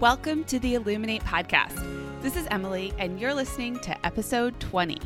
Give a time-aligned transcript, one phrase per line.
[0.00, 1.82] Welcome to the Illuminate Podcast.
[2.22, 4.96] This is Emily, and you're listening to episode 20.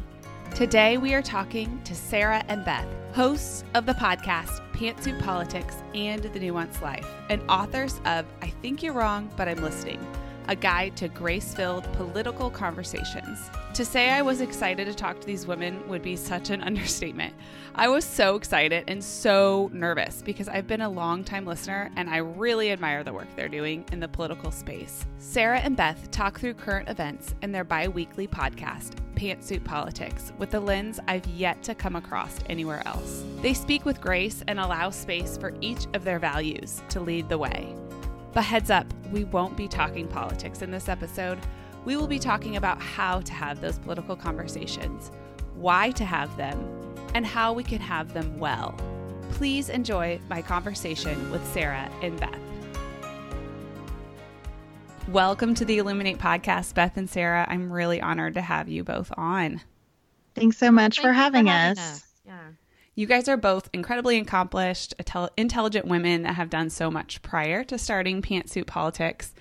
[0.54, 6.22] Today, we are talking to Sarah and Beth, hosts of the podcast Pantsuit Politics and
[6.22, 10.06] The Nuanced Life, and authors of I Think You're Wrong, But I'm Listening
[10.48, 13.50] a guide to grace filled political conversations.
[13.74, 17.34] To say I was excited to talk to these women would be such an understatement.
[17.74, 22.18] I was so excited and so nervous because I've been a long-time listener and I
[22.18, 25.06] really admire the work they're doing in the political space.
[25.18, 30.52] Sarah and Beth talk through current events in their bi weekly podcast, Pantsuit Politics, with
[30.54, 33.24] a lens I've yet to come across anywhere else.
[33.40, 37.38] They speak with grace and allow space for each of their values to lead the
[37.38, 37.74] way.
[38.34, 41.38] But heads up, we won't be talking politics in this episode.
[41.84, 45.10] We will be talking about how to have those political conversations,
[45.54, 46.58] why to have them,
[47.14, 48.74] and how we can have them well.
[49.32, 52.38] Please enjoy my conversation with Sarah and Beth.
[55.08, 57.44] Welcome to the Illuminate podcast, Beth and Sarah.
[57.50, 59.60] I'm really honored to have you both on.
[60.34, 61.96] Thanks so much Thanks for having, for having us.
[61.96, 62.11] us.
[62.94, 64.92] You guys are both incredibly accomplished,
[65.38, 69.32] intelligent women that have done so much prior to starting Pantsuit Politics.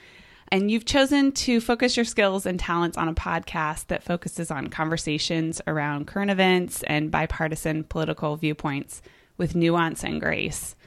[0.48, 4.68] And you've chosen to focus your skills and talents on a podcast that focuses on
[4.68, 9.02] conversations around current events and bipartisan political viewpoints
[9.36, 10.78] with nuance and grace.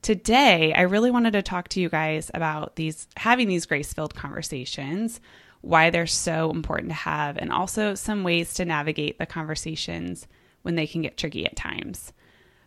[0.00, 5.20] Today, I really wanted to talk to you guys about these having these grace-filled conversations,
[5.60, 10.26] why they're so important to have, and also some ways to navigate the conversations
[10.64, 12.12] when they can get tricky at times.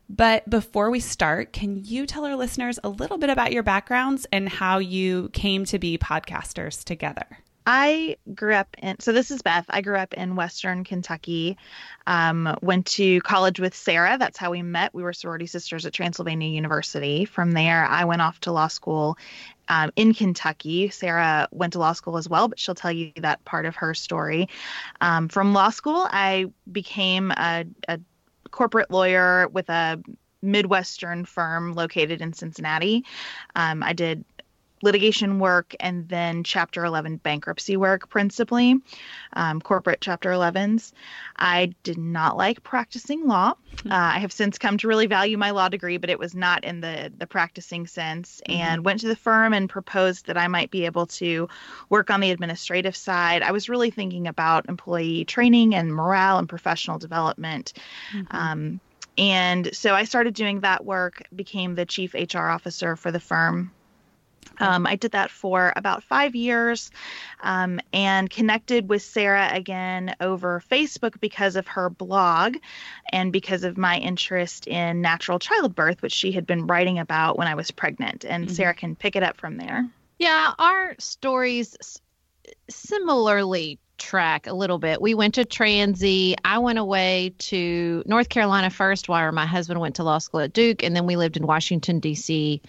[0.09, 4.25] But before we start, can you tell our listeners a little bit about your backgrounds
[4.31, 7.25] and how you came to be podcasters together?
[7.69, 9.65] I grew up in, so this is Beth.
[9.67, 11.57] I grew up in Western Kentucky.
[12.07, 14.17] Um, went to college with Sarah.
[14.17, 14.93] That's how we met.
[14.93, 17.25] We were sorority sisters at Transylvania University.
[17.25, 19.17] From there, I went off to law school
[19.69, 20.89] um, in Kentucky.
[20.89, 23.93] Sarah went to law school as well, but she'll tell you that part of her
[23.93, 24.49] story.
[25.01, 27.99] Um, from law school, I became a, a
[28.51, 30.01] corporate lawyer with a
[30.41, 33.03] Midwestern firm located in Cincinnati.
[33.55, 34.23] Um, I did
[34.81, 38.75] litigation work and then chapter 11 bankruptcy work principally
[39.33, 40.91] um, corporate chapter 11s
[41.37, 43.91] i did not like practicing law mm-hmm.
[43.91, 46.63] uh, i have since come to really value my law degree but it was not
[46.63, 48.61] in the the practicing sense mm-hmm.
[48.61, 51.49] and went to the firm and proposed that i might be able to
[51.89, 56.49] work on the administrative side i was really thinking about employee training and morale and
[56.49, 57.73] professional development
[58.13, 58.35] mm-hmm.
[58.35, 58.79] um,
[59.19, 63.71] and so I started doing that work, became the chief HR officer for the firm
[64.59, 66.91] um, I did that for about five years
[67.41, 72.57] um, and connected with Sarah again over Facebook because of her blog
[73.11, 77.47] and because of my interest in natural childbirth, which she had been writing about when
[77.47, 78.25] I was pregnant.
[78.25, 78.53] And mm-hmm.
[78.53, 79.87] Sarah can pick it up from there.
[80.19, 81.99] Yeah, our stories
[82.69, 85.01] similarly track a little bit.
[85.01, 86.35] We went to Transy.
[86.45, 90.53] I went away to North Carolina first while my husband went to law school at
[90.53, 92.61] Duke, and then we lived in Washington, D.C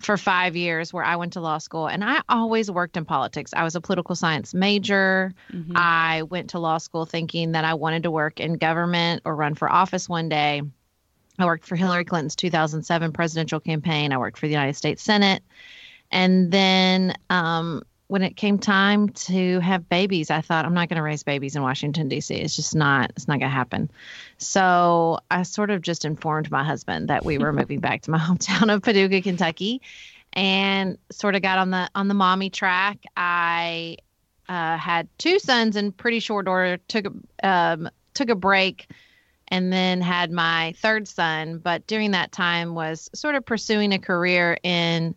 [0.00, 3.52] for five years where I went to law school and I always worked in politics.
[3.54, 5.34] I was a political science major.
[5.52, 5.72] Mm-hmm.
[5.76, 9.54] I went to law school thinking that I wanted to work in government or run
[9.54, 10.62] for office one day.
[11.38, 14.12] I worked for Hillary Clinton's 2007 presidential campaign.
[14.12, 15.42] I worked for the United States Senate.
[16.10, 17.82] And then um,
[18.14, 21.56] when it came time to have babies, I thought I'm not going to raise babies
[21.56, 22.32] in Washington D.C.
[22.32, 23.10] It's just not.
[23.16, 23.90] It's not going to happen.
[24.38, 28.18] So I sort of just informed my husband that we were moving back to my
[28.20, 29.82] hometown of Paducah, Kentucky,
[30.32, 32.98] and sort of got on the on the mommy track.
[33.16, 33.96] I
[34.48, 36.76] uh, had two sons in pretty short order.
[36.86, 37.12] Took
[37.42, 38.86] um, took a break
[39.48, 41.58] and then had my third son.
[41.58, 45.16] But during that time was sort of pursuing a career in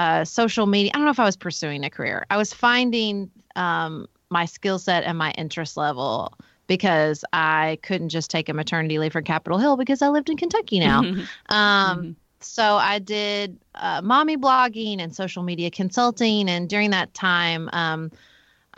[0.00, 0.90] uh, social media.
[0.94, 2.24] I don't know if I was pursuing a career.
[2.30, 6.32] I was finding um, my skill set and my interest level
[6.66, 10.38] because I couldn't just take a maternity leave for Capitol Hill because I lived in
[10.38, 11.00] Kentucky now.
[11.00, 12.10] um, mm-hmm.
[12.40, 16.48] So I did uh, mommy blogging and social media consulting.
[16.48, 18.10] And during that time, um,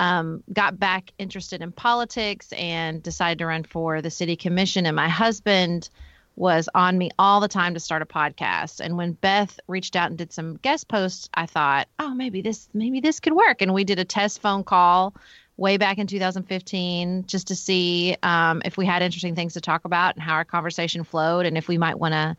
[0.00, 4.86] um, got back interested in politics and decided to run for the city commission.
[4.86, 5.88] And my husband
[6.36, 8.80] was on me all the time to start a podcast.
[8.80, 12.68] And when Beth reached out and did some guest posts, I thought, oh, maybe this
[12.72, 13.62] maybe this could work.
[13.62, 15.14] And we did a test phone call
[15.56, 19.84] way back in 2015 just to see um, if we had interesting things to talk
[19.84, 22.36] about and how our conversation flowed and if we might want to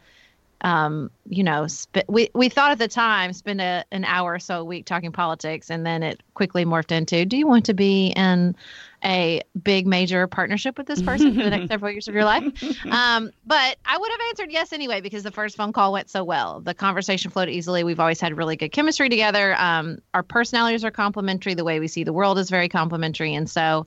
[0.63, 4.39] um, you know, sp- we we thought at the time spend a, an hour or
[4.39, 7.73] so a week talking politics, and then it quickly morphed into, do you want to
[7.73, 8.55] be in
[9.03, 12.43] a big major partnership with this person for the next several years of your life?
[12.89, 16.23] Um, but I would have answered yes anyway because the first phone call went so
[16.23, 16.61] well.
[16.61, 17.83] The conversation flowed easily.
[17.83, 19.59] We've always had really good chemistry together.
[19.59, 21.55] Um, our personalities are complementary.
[21.55, 23.85] The way we see the world is very complementary, and so.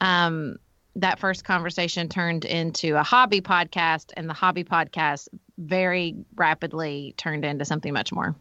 [0.00, 0.58] Um,
[0.96, 5.28] that first conversation turned into a hobby podcast, and the hobby podcast
[5.58, 8.34] very rapidly turned into something much more.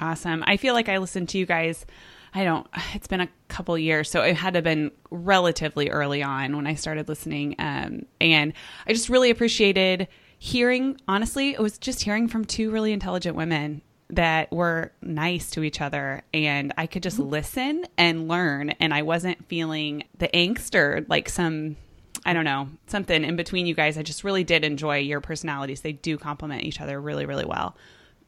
[0.00, 0.42] Awesome.
[0.46, 1.86] I feel like I listened to you guys.
[2.34, 6.22] I don't, it's been a couple years, so it had to have been relatively early
[6.22, 7.54] on when I started listening.
[7.58, 8.52] Um, and
[8.86, 10.08] I just really appreciated
[10.38, 15.62] hearing, honestly, it was just hearing from two really intelligent women that were nice to
[15.62, 17.30] each other and I could just mm-hmm.
[17.30, 21.76] listen and learn and I wasn't feeling the angst or like some
[22.24, 23.98] I don't know, something in between you guys.
[23.98, 25.80] I just really did enjoy your personalities.
[25.80, 27.76] They do complement each other really, really well.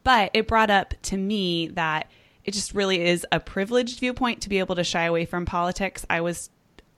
[0.02, 2.10] But it brought up to me that
[2.44, 6.04] it just really is a privileged viewpoint to be able to shy away from politics.
[6.10, 6.50] I was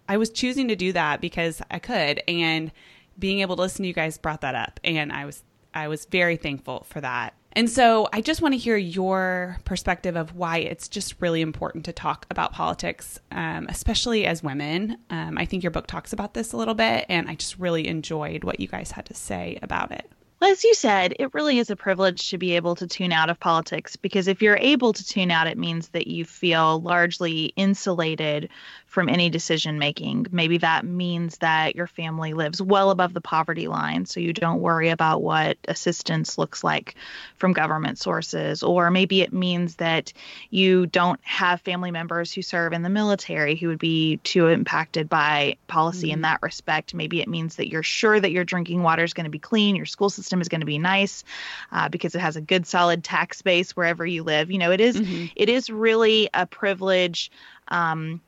[0.09, 2.71] I was choosing to do that because I could and
[3.19, 5.43] being able to listen to you guys brought that up and I was
[5.75, 7.35] I was very thankful for that.
[7.57, 11.87] And so I just want to hear your perspective of why it's just really important
[11.87, 14.99] to talk about politics, um, especially as women.
[15.09, 17.89] Um, I think your book talks about this a little bit, and I just really
[17.89, 20.07] enjoyed what you guys had to say about it.
[20.43, 23.41] As you said, it really is a privilege to be able to tune out of
[23.41, 28.51] politics because if you're able to tune out, it means that you feel largely insulated
[28.97, 30.27] from any decision making.
[30.31, 34.63] Maybe that means that your family lives well above the poverty line, so you don't
[34.63, 36.95] worry about what assistance looks like
[37.37, 38.63] from government sources.
[38.63, 40.15] Or maybe it means that
[40.49, 45.11] you don't have family members who serve in the military who would be too impacted
[45.11, 46.15] by policy mm-hmm.
[46.15, 46.95] in that respect.
[46.95, 49.77] Maybe it means that you're sure that your drinking water is going to be clean,
[49.77, 51.23] your school system is going to be nice
[51.71, 54.51] uh, because it has a good, solid tax base wherever you live.
[54.51, 55.27] You know, it is, mm-hmm.
[55.37, 57.31] it is really a privilege.
[57.69, 58.23] Um,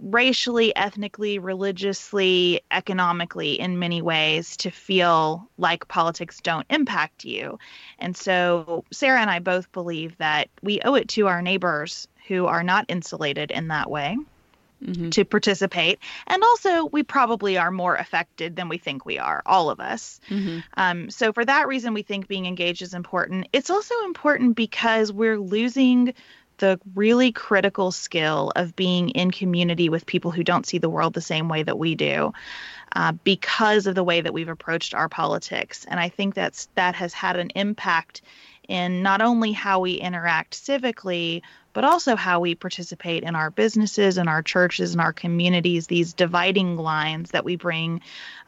[0.00, 7.58] racially, ethnically, religiously, economically, in many ways, to feel like politics don't impact you.
[7.98, 12.46] And so, Sarah and I both believe that we owe it to our neighbors who
[12.46, 14.16] are not insulated in that way.
[14.82, 15.10] Mm-hmm.
[15.10, 15.98] To participate.
[16.26, 20.20] And also, we probably are more affected than we think we are, all of us.
[20.30, 20.60] Mm-hmm.
[20.74, 23.48] Um, so, for that reason, we think being engaged is important.
[23.52, 26.14] It's also important because we're losing
[26.60, 31.12] the really critical skill of being in community with people who don't see the world
[31.14, 32.32] the same way that we do.
[32.94, 36.96] Uh, because of the way that we've approached our politics, and I think that's that
[36.96, 38.22] has had an impact
[38.68, 41.42] in not only how we interact civically,
[41.72, 45.86] but also how we participate in our businesses and our churches and our communities.
[45.86, 48.00] These dividing lines that we bring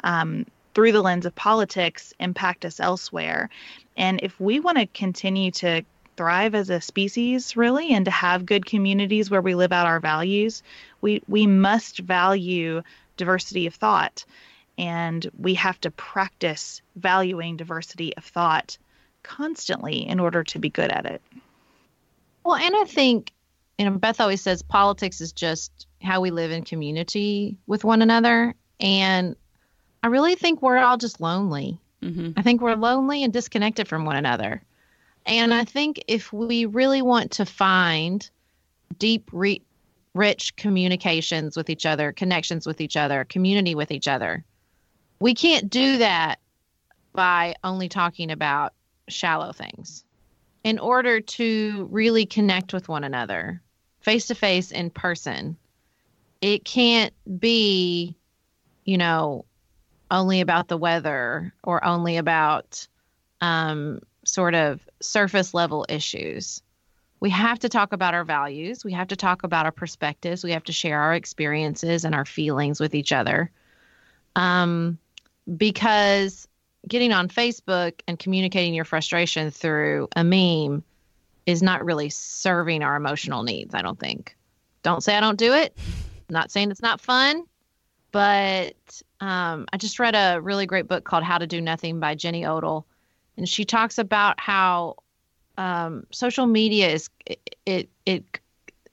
[0.02, 3.48] um, through the lens of politics impact us elsewhere.
[3.96, 5.82] And if we want to continue to
[6.16, 10.00] thrive as a species really and to have good communities where we live out our
[10.00, 10.62] values
[11.00, 12.82] we we must value
[13.16, 14.24] diversity of thought.
[14.78, 18.78] And we have to practice valuing diversity of thought
[19.22, 21.20] constantly in order to be good at it.
[22.44, 23.32] Well and i think
[23.78, 28.02] you know beth always says politics is just how we live in community with one
[28.02, 28.54] another.
[28.80, 29.36] And
[30.02, 31.78] i really think we're all just lonely.
[32.02, 32.32] Mm-hmm.
[32.36, 34.60] i think we're lonely and disconnected from one another
[35.26, 38.28] and I think if we really want to find
[38.98, 39.62] deep, re-
[40.14, 44.44] rich communications with each other, connections with each other, community with each other,
[45.20, 46.38] we can't do that
[47.12, 48.72] by only talking about
[49.08, 50.04] shallow things.
[50.64, 53.60] In order to really connect with one another,
[54.00, 55.56] face to face in person,
[56.40, 58.16] it can't be,
[58.84, 59.44] you know,
[60.10, 62.86] only about the weather or only about
[63.40, 66.62] um, sort of surface level issues.
[67.20, 68.84] We have to talk about our values.
[68.84, 70.42] We have to talk about our perspectives.
[70.42, 73.50] We have to share our experiences and our feelings with each other.
[74.34, 74.98] Um,
[75.56, 76.48] because
[76.88, 80.82] getting on Facebook and communicating your frustration through a meme
[81.46, 84.36] is not really serving our emotional needs, I don't think.
[84.82, 85.76] Don't say I don't do it.
[86.28, 87.44] I'm not saying it's not fun,
[88.10, 88.74] but
[89.20, 92.44] um, I just read a really great book called How to Do Nothing by Jenny
[92.44, 92.86] Odell
[93.36, 94.96] and she talks about how
[95.58, 98.40] um, social media is it, it, it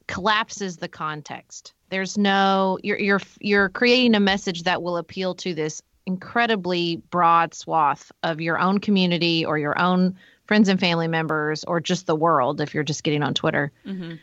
[0.07, 1.73] collapses the context.
[1.89, 7.53] There's no you're you're you're creating a message that will appeal to this incredibly broad
[7.53, 12.15] swath of your own community or your own friends and family members or just the
[12.15, 13.71] world if you're just getting on Twitter.
[13.85, 14.15] Mm-hmm.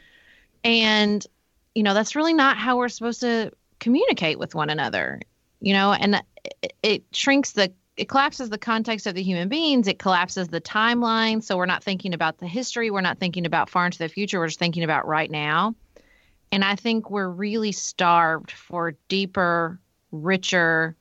[0.64, 1.26] And
[1.74, 5.20] you know, that's really not how we're supposed to communicate with one another.
[5.60, 6.22] You know, and
[6.62, 9.88] it, it shrinks the it collapses the context of the human beings.
[9.88, 11.42] It collapses the timeline.
[11.42, 12.90] So we're not thinking about the history.
[12.90, 14.38] We're not thinking about far into the future.
[14.38, 15.74] We're just thinking about right now.
[16.52, 19.80] And I think we're really starved for deeper,
[20.12, 20.94] richer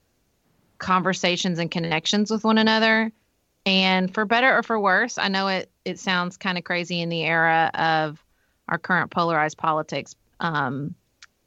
[0.77, 3.11] conversations and connections with one another.
[3.65, 7.09] And for better or for worse, I know it it sounds kind of crazy in
[7.09, 8.23] the era of
[8.69, 10.15] our current polarized politics.
[10.39, 10.95] Um,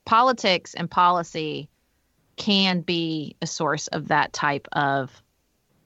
[0.04, 1.68] politics and policy
[2.36, 5.22] can be a source of that type of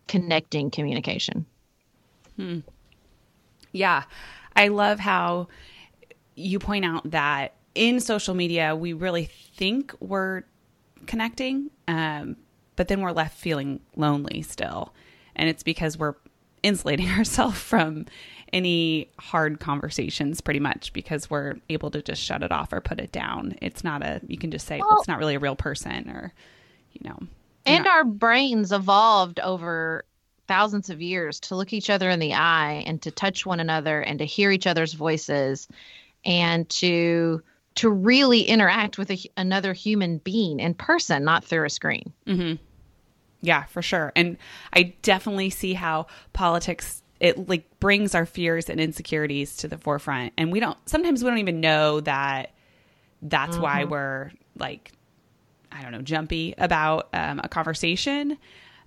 [0.09, 1.47] connecting communication.
[2.37, 2.61] Hmm.
[3.73, 4.05] Yeah.
[4.55, 5.49] I love how
[6.35, 10.43] you point out that in social media, we really think we're
[11.07, 12.37] connecting, um,
[12.77, 14.95] but then we're left feeling lonely still.
[15.37, 16.15] And it's because we're
[16.63, 18.07] insulating ourselves from
[18.53, 23.01] any hard conversations pretty much because we're able to just shut it off or put
[23.01, 23.57] it down.
[23.63, 26.35] It's not a, you can just say, well, it's not really a real person or,
[26.93, 27.19] you know.
[27.67, 30.05] And not- our brains evolved over
[30.49, 34.01] thousands of years to look each other in the eye and to touch one another
[34.01, 35.69] and to hear each other's voices
[36.25, 37.43] and to
[37.75, 42.13] to really interact with a, another human being in person, not through a screen.
[42.27, 42.63] Mm-hmm.
[43.41, 44.13] Yeah, for sure.
[44.15, 44.37] And
[44.75, 50.33] I definitely see how politics it like brings our fears and insecurities to the forefront,
[50.37, 50.77] and we don't.
[50.89, 52.53] Sometimes we don't even know that
[53.23, 53.63] that's mm-hmm.
[53.63, 54.93] why we're like,
[55.73, 58.39] I don't know, jumpy about um, a conversation.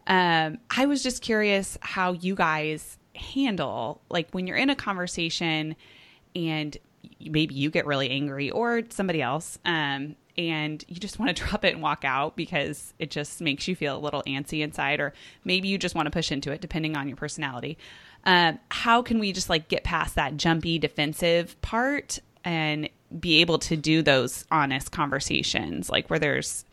[0.08, 5.75] Um, I was just curious how you guys handle like when you're in a conversation
[6.36, 6.77] and
[7.20, 11.63] maybe you get really angry or somebody else um, and you just want to drop
[11.65, 15.13] it and walk out because it just makes you feel a little antsy inside or
[15.44, 17.77] maybe you just want to push into it depending on your personality
[18.25, 22.89] um, how can we just like get past that jumpy defensive part and
[23.20, 26.65] be able to do those honest conversations like where there's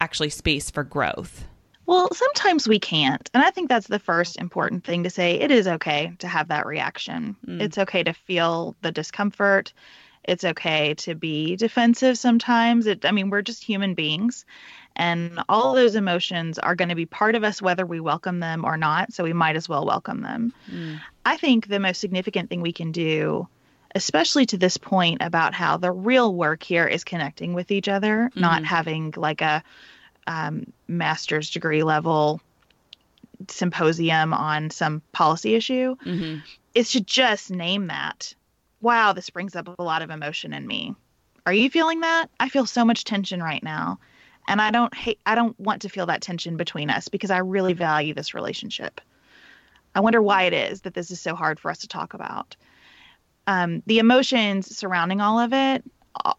[0.00, 1.44] actually space for growth
[1.88, 3.30] well, sometimes we can't.
[3.32, 5.40] And I think that's the first important thing to say.
[5.40, 7.34] It is okay to have that reaction.
[7.46, 7.62] Mm.
[7.62, 9.72] It's okay to feel the discomfort.
[10.24, 12.86] It's okay to be defensive sometimes.
[12.86, 14.44] It I mean, we're just human beings
[14.96, 18.66] and all those emotions are going to be part of us whether we welcome them
[18.66, 20.52] or not, so we might as well welcome them.
[20.70, 21.00] Mm.
[21.24, 23.48] I think the most significant thing we can do
[23.98, 28.30] especially to this point about how the real work here is connecting with each other,
[28.32, 28.40] mm.
[28.40, 29.60] not having like a
[30.28, 32.40] um, master's degree level
[33.48, 36.38] symposium on some policy issue mm-hmm.
[36.76, 38.32] is to just name that.
[38.80, 40.94] Wow, this brings up a lot of emotion in me.
[41.44, 42.30] Are you feeling that?
[42.38, 43.98] I feel so much tension right now.
[44.46, 47.38] And I don't hate I don't want to feel that tension between us because I
[47.38, 49.00] really value this relationship.
[49.92, 52.54] I wonder why it is that this is so hard for us to talk about.
[53.48, 55.82] Um, the emotions surrounding all of it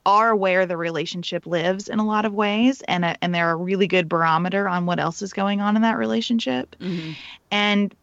[0.06, 3.56] are where the relationship lives in a lot of ways and a, and they're a
[3.56, 7.13] really good barometer on what else is going on in that relationship mm-hmm.
[7.50, 7.96] and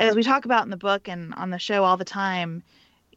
[0.00, 2.62] as we talk about in the book and on the show all the time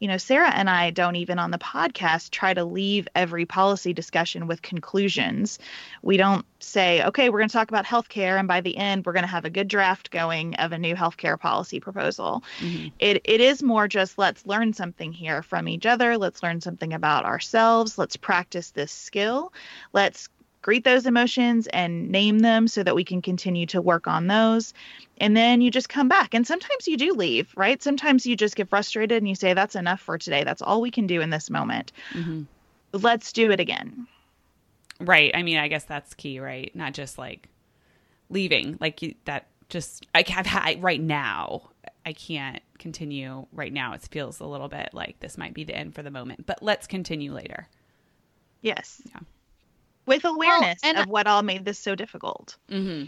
[0.02, 3.94] you know, Sarah and I don't even on the podcast try to leave every policy
[3.94, 5.60] discussion with conclusions.
[6.02, 9.14] We don't say, okay, we're going to talk about healthcare, and by the end, we're
[9.14, 12.44] going to have a good draft going of a new healthcare policy proposal.
[12.62, 12.88] Mm-hmm.
[12.98, 16.18] It, it is more just let's learn something here from each other.
[16.18, 18.00] Let's learn something about ourselves.
[18.00, 19.54] Let's practice this skill.
[19.94, 20.30] Let's
[20.62, 24.74] greet those emotions and name them so that we can continue to work on those.
[25.20, 26.34] And then you just come back.
[26.34, 27.82] And sometimes you do leave, right?
[27.82, 30.44] Sometimes you just get frustrated and you say, that's enough for today.
[30.44, 31.92] That's all we can do in this moment.
[32.14, 32.44] Mm-hmm.
[32.94, 34.08] Let's do it again.
[35.00, 35.32] Right.
[35.34, 36.76] I mean, I guess that's key, right?
[36.76, 37.50] Not just like
[38.30, 41.70] leaving, like that just, I have had right now.
[42.06, 43.94] I can't continue right now.
[43.94, 46.62] It feels a little bit like this might be the end for the moment, but
[46.62, 47.68] let's continue later.
[48.62, 49.02] Yes.
[49.06, 49.22] Yeah
[50.06, 52.58] with awareness well, of what all made this so difficult.
[52.70, 53.06] Mm-hmm.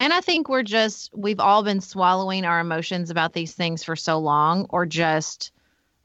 [0.00, 3.94] And I think we're just, we've all been swallowing our emotions about these things for
[3.94, 5.52] so long, or just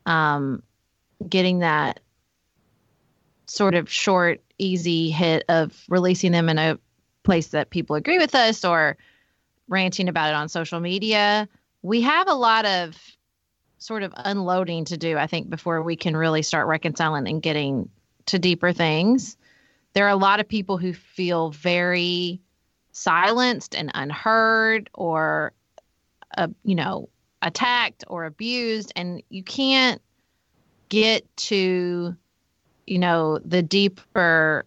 [0.05, 0.62] um,
[1.27, 2.00] getting that
[3.48, 6.77] sort of short, easy hit of releasing them in a
[7.24, 8.98] place that people agree with us or
[9.67, 11.50] ranting about it on social media.
[11.81, 12.96] We have a lot of
[13.79, 17.89] sort of unloading to do, I think, before we can really start reconciling and getting
[18.27, 19.38] to deeper things
[19.94, 22.41] there are a lot of people who feel very
[22.91, 25.53] silenced and unheard or
[26.38, 27.10] uh, you know
[27.41, 30.01] attacked or abused and you can't
[30.89, 32.15] get to
[32.86, 34.65] you know the deeper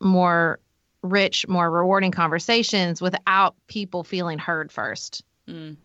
[0.00, 0.60] more
[1.02, 5.22] rich, more rewarding conversations without people feeling heard first.
[5.48, 5.76] Mm.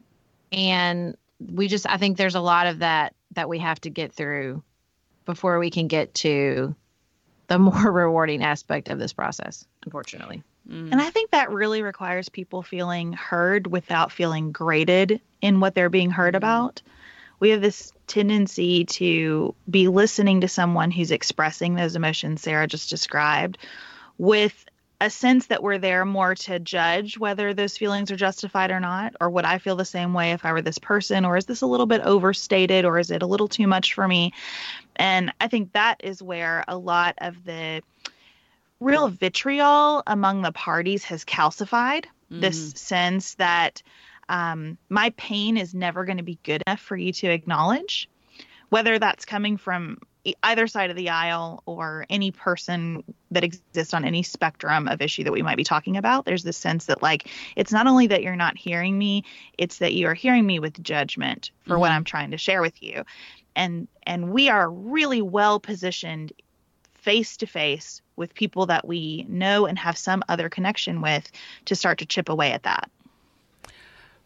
[0.51, 4.13] And we just, I think there's a lot of that that we have to get
[4.13, 4.63] through
[5.25, 6.75] before we can get to
[7.47, 10.43] the more rewarding aspect of this process, unfortunately.
[10.69, 10.91] Mm.
[10.91, 15.89] And I think that really requires people feeling heard without feeling graded in what they're
[15.89, 16.81] being heard about.
[17.39, 22.89] We have this tendency to be listening to someone who's expressing those emotions Sarah just
[22.89, 23.57] described
[24.17, 24.65] with
[25.01, 29.13] a sense that we're there more to judge whether those feelings are justified or not,
[29.19, 31.61] or would I feel the same way if I were this person, or is this
[31.61, 34.31] a little bit overstated, or is it a little too much for me?
[34.95, 37.81] And I think that is where a lot of the
[38.79, 42.41] real vitriol among the parties has calcified mm-hmm.
[42.41, 43.81] this sense that
[44.29, 48.09] um, my pain is never going to be good enough for you to acknowledge,
[48.69, 49.97] whether that's coming from
[50.43, 55.23] either side of the aisle or any person that exists on any spectrum of issue
[55.23, 58.23] that we might be talking about there's this sense that like it's not only that
[58.23, 59.23] you're not hearing me
[59.57, 61.81] it's that you are hearing me with judgment for mm-hmm.
[61.81, 63.03] what i'm trying to share with you
[63.55, 66.33] and and we are really well positioned
[66.93, 71.29] face to face with people that we know and have some other connection with
[71.65, 72.89] to start to chip away at that.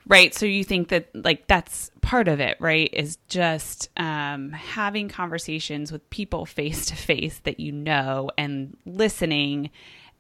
[0.06, 0.34] Right.
[0.34, 2.90] So you think that like that's part of it, right?
[2.94, 9.70] Is just um, having conversations with people face to face that you know and listening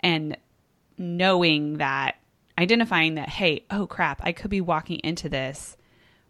[0.02, 0.36] and
[0.98, 2.18] knowing that
[2.58, 5.78] identifying that, hey, oh crap, I could be walking into this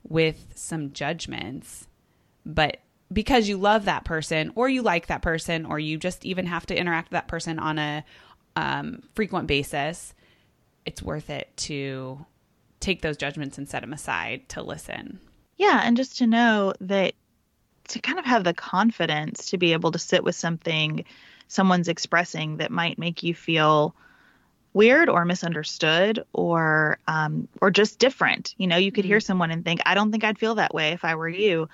[0.07, 1.87] with some judgments,
[2.47, 2.77] but
[3.13, 6.65] because you love that person or you like that person or you just even have
[6.65, 8.03] to interact with that person on a
[8.55, 10.13] um, frequent basis,
[10.85, 12.25] it's worth it to
[12.79, 15.19] take those judgments and set them aside to listen.
[15.57, 17.13] Yeah, and just to know that
[17.89, 21.05] to kind of have the confidence to be able to sit with something
[21.47, 23.95] someone's expressing that might make you feel
[24.73, 28.53] weird or misunderstood or um, or just different.
[28.57, 29.25] You know, you could hear mm-hmm.
[29.25, 31.69] someone and think, "I don't think I'd feel that way if I were you."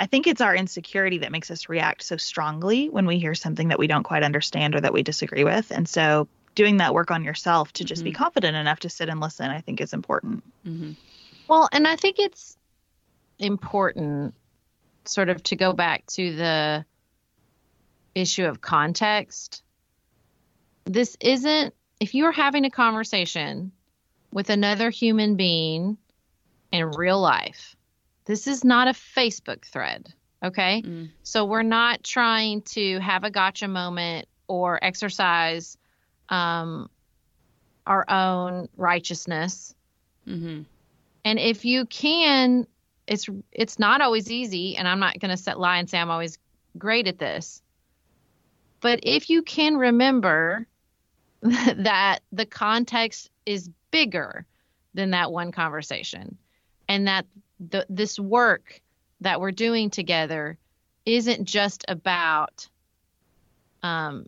[0.00, 3.68] I think it's our insecurity that makes us react so strongly when we hear something
[3.68, 5.70] that we don't quite understand or that we disagree with.
[5.70, 8.06] And so doing that work on yourself to just mm-hmm.
[8.06, 10.42] be confident enough to sit and listen, I think is important.
[10.66, 10.92] Mm-hmm.
[11.48, 12.56] Well, and I think it's
[13.38, 14.34] important
[15.04, 16.84] sort of to go back to the
[18.14, 19.62] issue of context.
[20.84, 23.70] This isn't, if you're having a conversation
[24.32, 25.98] with another human being
[26.72, 27.76] in real life,
[28.30, 30.14] this is not a Facebook thread.
[30.44, 30.82] Okay.
[30.82, 31.10] Mm.
[31.24, 35.76] So we're not trying to have a gotcha moment or exercise
[36.28, 36.88] um,
[37.88, 39.74] our own righteousness.
[40.28, 40.62] Mm-hmm.
[41.24, 42.68] And if you can,
[43.08, 46.10] it's it's not always easy, and I'm not going to set lie and say I'm
[46.10, 46.38] always
[46.78, 47.60] great at this.
[48.80, 50.68] But if you can remember
[51.42, 54.46] that the context is bigger
[54.94, 56.38] than that one conversation,
[56.88, 57.26] and that
[57.68, 58.80] the, this work
[59.20, 60.58] that we're doing together
[61.04, 62.68] isn't just about
[63.82, 64.26] um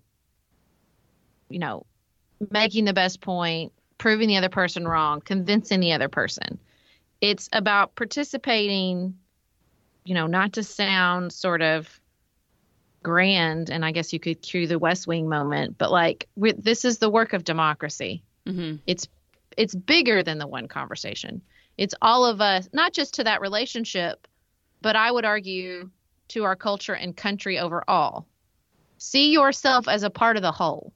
[1.48, 1.84] you know
[2.50, 6.58] making the best point proving the other person wrong convincing the other person.
[7.20, 9.14] It's about participating
[10.04, 12.00] you know not to sound sort of
[13.02, 16.98] grand and i guess you could cue the west wing moment but like this is
[16.98, 18.22] the work of democracy.
[18.46, 18.76] Mm-hmm.
[18.86, 19.06] it's
[19.56, 21.42] it's bigger than the one conversation
[21.78, 24.26] it's all of us, not just to that relationship,
[24.80, 25.90] but I would argue
[26.28, 28.26] to our culture and country overall.
[28.98, 30.92] See yourself as a part of the whole,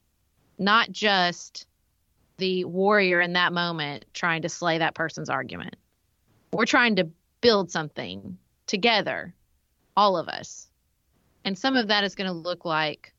[0.58, 1.66] not just
[2.36, 5.76] the warrior in that moment trying to slay that person's argument.
[6.52, 7.08] We're trying to
[7.40, 9.34] build something together,
[9.96, 10.68] all of us.
[11.44, 13.12] And some of that is going to look like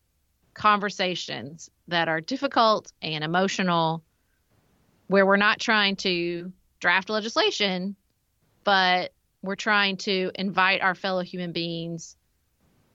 [0.54, 4.04] conversations that are difficult and emotional,
[5.08, 7.96] where we're not trying to draft legislation,
[8.64, 9.12] but
[9.42, 12.16] we're trying to invite our fellow human beings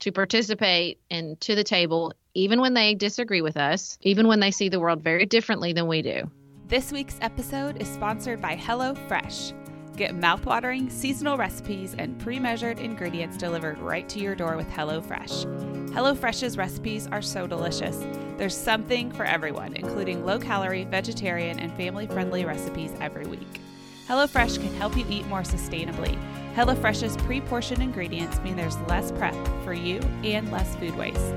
[0.00, 4.50] to participate and to the table, even when they disagree with us, even when they
[4.50, 6.28] see the world very differently than we do.
[6.66, 9.52] This week's episode is sponsored by HelloFresh.
[9.96, 15.90] Get mouthwatering seasonal recipes and pre measured ingredients delivered right to your door with HelloFresh.
[15.90, 18.04] HelloFresh's recipes are so delicious.
[18.38, 23.60] There's something for everyone, including low calorie, vegetarian, and family friendly recipes every week.
[24.12, 26.18] HelloFresh can help you eat more sustainably.
[26.54, 31.30] HelloFresh's pre portioned ingredients mean there's less prep for you and less food waste.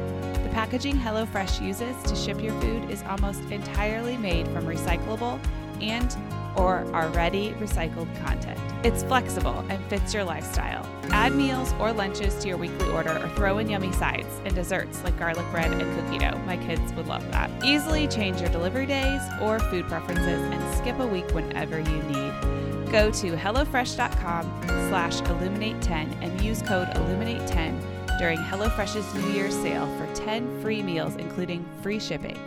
[0.44, 5.40] The packaging HelloFresh uses to ship your food is almost entirely made from recyclable
[5.80, 6.18] and
[6.58, 8.60] or already recycled content.
[8.86, 10.86] It's flexible and fits your lifestyle.
[11.12, 15.02] Add meals or lunches to your weekly order or throw in yummy sides and desserts
[15.06, 16.38] like garlic bread and cookie dough.
[16.46, 17.50] My kids would love that.
[17.64, 22.55] Easily change your delivery days or food preferences and skip a week whenever you need.
[22.96, 30.08] Go to HelloFresh.com slash Illuminate10 and use code Illuminate10 during HelloFresh's New Year's sale for
[30.16, 32.40] 10 free meals, including free shipping.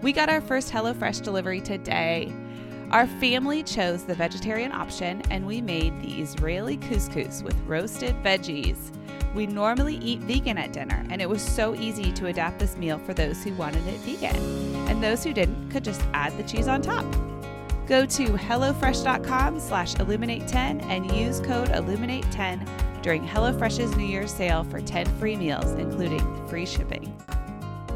[0.00, 2.32] We got our first HelloFresh delivery today.
[2.90, 8.78] Our family chose the vegetarian option and we made the Israeli couscous with roasted veggies.
[9.34, 12.98] We normally eat vegan at dinner, and it was so easy to adapt this meal
[12.98, 14.36] for those who wanted it vegan.
[14.88, 17.04] And those who didn't could just add the cheese on top.
[17.92, 24.80] Go to HelloFresh.com slash Illuminate10 and use code Illuminate10 during HelloFresh's New Year's sale for
[24.80, 27.14] 10 free meals, including free shipping.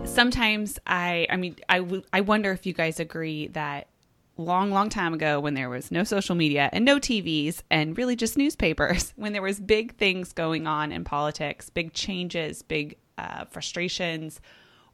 [0.04, 3.88] Sometimes I, I mean, I, w- I wonder if you guys agree that
[4.36, 8.16] long, long time ago when there was no social media and no TVs and really
[8.16, 13.46] just newspapers, when there was big things going on in politics, big changes, big uh,
[13.46, 14.42] frustrations,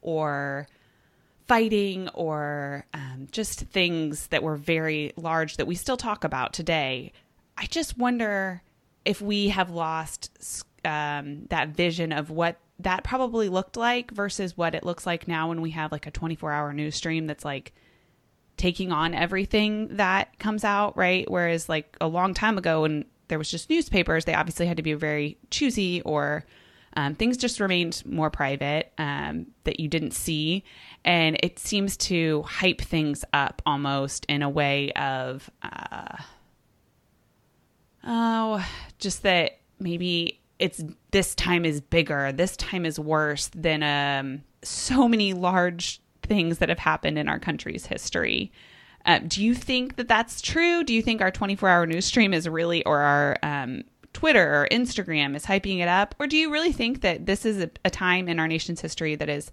[0.01, 0.69] or
[1.53, 7.13] fighting, or um, just things that were very large that we still talk about today.
[7.59, 8.63] I just wonder
[9.05, 10.31] if we have lost
[10.87, 15.51] um, that vision of what that probably looked like versus what it looks like now
[15.51, 17.75] when we have like a 24 hour news stream that's like
[18.57, 21.31] taking on everything that comes out, right?
[21.31, 24.83] Whereas like a long time ago when there was just newspapers, they obviously had to
[24.83, 26.47] be very choosy or
[26.95, 30.65] um, things just remained more private um, that you didn't see.
[31.05, 36.17] And it seems to hype things up almost in a way of, uh,
[38.05, 38.67] oh,
[38.99, 45.09] just that maybe it's this time is bigger, this time is worse than um, so
[45.09, 48.53] many large things that have happened in our country's history.
[49.05, 50.85] Uh, do you think that that's true?
[50.85, 54.69] Do you think our 24 hour news stream is really, or our um, Twitter or
[54.71, 56.15] Instagram is hyping it up?
[56.19, 59.15] Or do you really think that this is a, a time in our nation's history
[59.17, 59.51] that is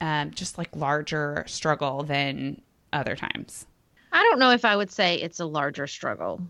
[0.00, 2.60] um, just like larger struggle than
[2.92, 3.66] other times?
[4.12, 6.40] I don't know if I would say it's a larger struggle.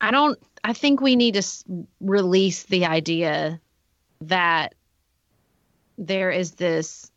[0.00, 1.64] I don't, I think we need to s-
[2.00, 3.60] release the idea
[4.20, 4.74] that
[5.98, 7.10] there is this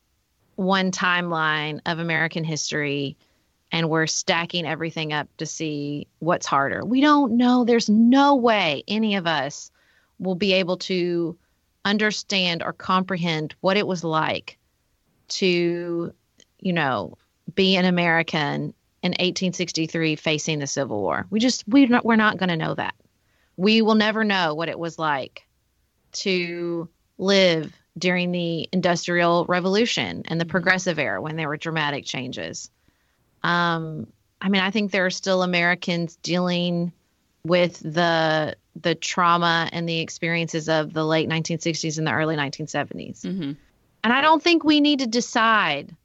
[0.55, 3.17] one timeline of American history
[3.71, 6.83] and we're stacking everything up to see what's harder.
[6.85, 7.63] We don't know.
[7.65, 9.71] There's no way any of us
[10.19, 11.37] will be able to
[11.85, 14.57] understand or comprehend what it was like
[15.29, 16.13] to,
[16.59, 17.17] you know,
[17.55, 21.25] be an American in 1863 facing the Civil War.
[21.29, 22.95] We just we're not, we're not going to know that.
[23.57, 25.45] We will never know what it was like
[26.13, 30.49] to live during the Industrial Revolution and the Mhm.
[30.49, 32.69] Progressive Era when there were dramatic changes.
[33.43, 34.07] Um,
[34.41, 36.91] I mean, I think there are still Americans dealing
[37.43, 43.21] with the the trauma and the experiences of the late 1960s and the early 1970s.
[43.21, 43.53] Mm-hmm.
[44.03, 45.95] And I don't think we need to decide,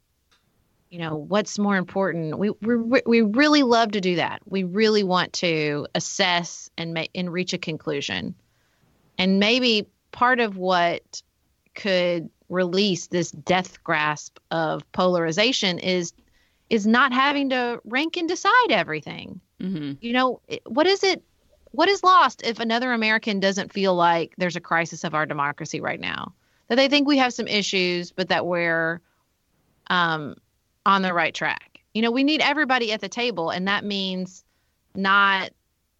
[0.89, 2.39] you know, what's more important.
[2.39, 4.41] We we we really love to do that.
[4.47, 8.35] We really want to assess and make and reach a conclusion.
[9.19, 11.23] And maybe part of what
[11.75, 16.13] could release this death grasp of polarization is
[16.73, 19.39] is not having to rank and decide everything.
[19.61, 19.93] Mm-hmm.
[20.01, 21.23] You know, what is it
[21.73, 25.83] what is lost if another American doesn't feel like there's a crisis of our democracy
[25.83, 26.33] right now?
[26.69, 29.03] That they think we have some issues, but that we're
[29.89, 30.37] um,
[30.87, 31.81] on the right track.
[31.93, 34.43] You know, we need everybody at the table, and that means
[34.95, 35.51] not,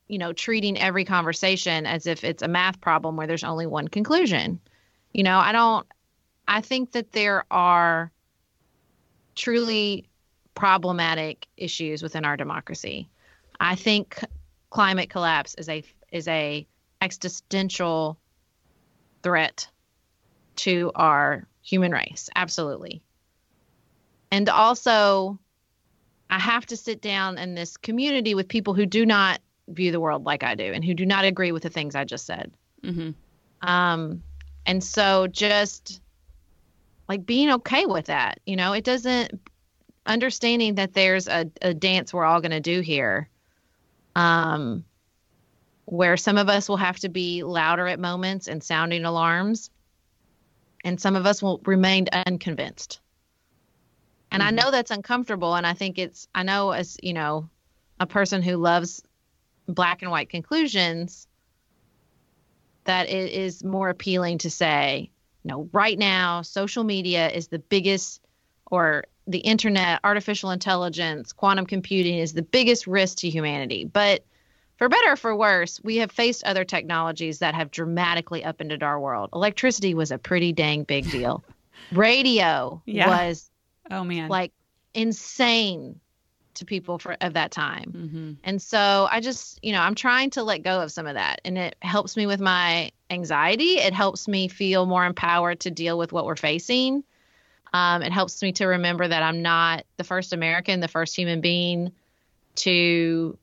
[0.09, 3.89] you know, treating every conversation as if it's a math problem where there's only one
[3.89, 4.59] conclusion.
[5.13, 5.87] You know, I don't,
[6.49, 8.11] I think that there are
[9.35, 10.07] truly
[10.55, 13.09] problematic issues within our democracy.
[13.61, 14.19] I think
[14.71, 16.67] climate collapse is a is a
[17.03, 18.19] existential
[19.23, 19.69] threat
[20.57, 23.03] to our human race absolutely
[24.31, 25.39] and also
[26.31, 30.01] i have to sit down in this community with people who do not view the
[30.01, 32.51] world like i do and who do not agree with the things i just said
[32.83, 33.11] Mm-hmm.
[33.69, 34.23] um
[34.67, 36.01] and so just
[37.09, 39.41] like being okay with that you know it doesn't
[40.07, 43.29] understanding that there's a, a dance we're all going to do here
[44.17, 44.85] um
[45.85, 49.71] where some of us will have to be louder at moments and sounding alarms
[50.85, 53.01] and some of us will remain unconvinced
[54.31, 54.57] and i Mhm.
[54.57, 57.49] know that's uncomfortable and i think it's i know as you know
[58.01, 59.03] a person who loves
[59.69, 61.27] black and white conclusions
[62.85, 65.11] that it is more appealing to say
[65.45, 68.21] no right now social media is the biggest
[68.71, 73.85] or the internet, artificial intelligence, quantum computing is the biggest risk to humanity.
[73.85, 74.25] But
[74.77, 78.99] for better or for worse, we have faced other technologies that have dramatically upended our
[78.99, 79.31] world.
[79.33, 81.45] Electricity was a pretty dang big deal.
[81.93, 83.09] Radio Yeah.
[83.09, 83.51] was
[83.91, 84.29] Oh man.
[84.29, 84.53] like
[84.95, 86.01] insane
[86.55, 87.93] to people for of that time.
[87.93, 88.33] mm-hmm.
[88.45, 91.41] And so I just, you know, I'm trying to let go of some of that.
[91.45, 93.79] And it helps me with my anxiety.
[93.79, 97.05] It helps me feel more empowered to deal with what we're facing.
[97.73, 101.41] Um, it helps me to remember that I'm not the first American, the first human
[101.41, 101.93] being
[102.57, 103.39] to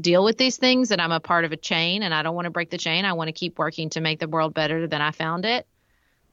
[0.00, 2.46] deal with these things, that I'm a part of a chain and I don't want
[2.46, 3.04] to break the chain.
[3.04, 5.66] I want to keep working to make the world better than I found it.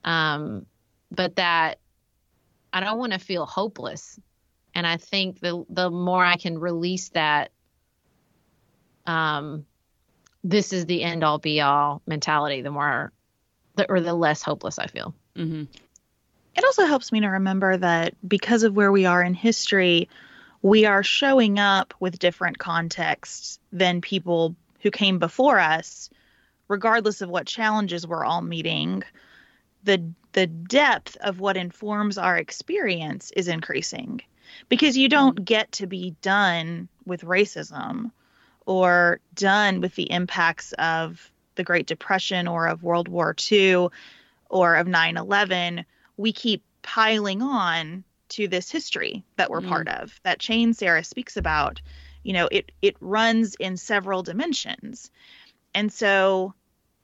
[0.03, 0.65] Um,
[1.11, 1.79] but that
[2.71, 4.19] I don't want to feel hopeless
[4.75, 7.51] and I think the the more I can release that,
[9.05, 9.65] um,
[10.43, 13.11] this is the end all be all mentality, the more,
[13.75, 15.13] the, or the less hopeless I feel.
[15.35, 15.63] Mm-hmm.
[16.55, 20.09] It also helps me to remember that because of where we are in history,
[20.61, 26.09] we are showing up with different contexts than people who came before us,
[26.67, 29.03] regardless of what challenges we're all meeting.
[29.83, 34.21] The the depth of what informs our experience is increasing
[34.67, 35.43] because you don't mm-hmm.
[35.43, 38.11] get to be done with racism
[38.65, 43.87] or done with the impacts of the Great Depression or of World War II
[44.49, 45.85] or of 9 11.
[46.19, 49.69] We keep piling on to this history that we're Mm.
[49.69, 50.19] part of.
[50.23, 51.81] That chain Sarah speaks about,
[52.23, 55.11] you know, it it runs in several dimensions.
[55.73, 56.53] And so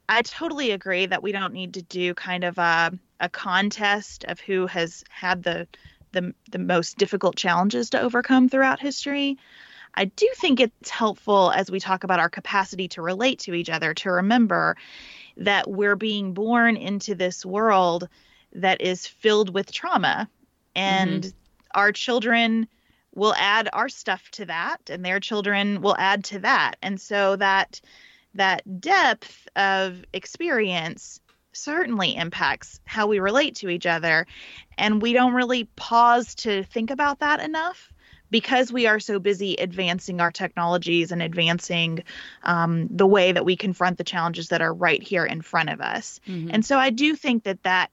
[0.10, 4.40] I totally agree that we don't need to do kind of a a contest of
[4.42, 5.68] who has had the
[6.12, 9.38] the the most difficult challenges to overcome throughout history.
[9.96, 13.70] I do think it's helpful as we talk about our capacity to relate to each
[13.70, 14.76] other to remember
[15.38, 18.10] that we're being born into this world
[18.56, 20.30] that is filled with trauma.
[20.76, 21.34] And
[21.74, 22.68] our children
[23.14, 26.76] will add our stuff to that and their children will add to that.
[26.82, 27.80] And so that
[28.34, 31.22] that depth of experience
[31.54, 34.28] certainly impacts how we relate to each other.
[34.78, 37.94] And we don't really pause to think about that enough
[38.30, 42.04] because we are so busy advancing our technologies and advancing
[42.44, 45.80] um, the way that we confront the challenges that are right here in front of
[45.80, 46.20] us.
[46.28, 46.50] Mm-hmm.
[46.52, 47.92] and so I do think that that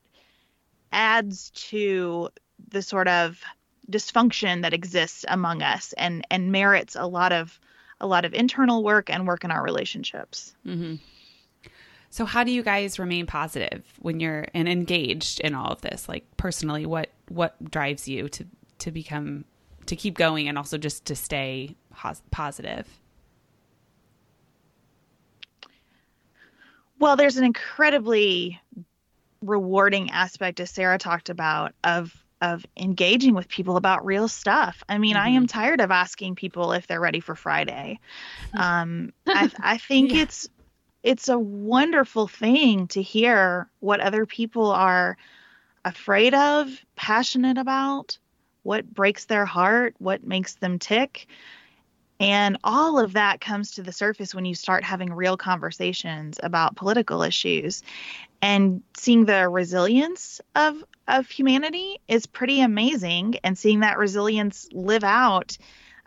[0.92, 2.28] adds to
[2.68, 3.40] the sort of
[3.90, 7.59] dysfunction that exists among us and and merits a lot of
[8.00, 10.55] a lot of internal work and work in our relationships.
[10.66, 10.96] Mm-hmm.
[12.11, 16.09] So, how do you guys remain positive when you're and engaged in all of this?
[16.09, 18.44] Like personally, what what drives you to
[18.81, 19.44] to become
[19.87, 22.87] to keep going and also just to stay pos- positive?
[26.98, 28.61] Well, there's an incredibly
[29.42, 34.83] rewarding aspect as Sarah talked about of of engaging with people about real stuff.
[34.88, 38.00] I mean, I am tired of asking people if they're ready for Friday.
[38.57, 40.22] Um, I, I think Yeah.
[40.22, 40.48] it's
[41.02, 45.16] it's a wonderful thing to hear what other people are
[45.85, 48.18] afraid of, passionate about,
[48.62, 51.26] what breaks their heart, what makes them tick.
[52.20, 56.76] And all of that comes to the surface when you start having real conversations about
[56.76, 57.83] political issues.
[58.42, 63.37] And seeing the resilience of of humanity is pretty amazing.
[63.44, 65.57] And seeing that resilience live out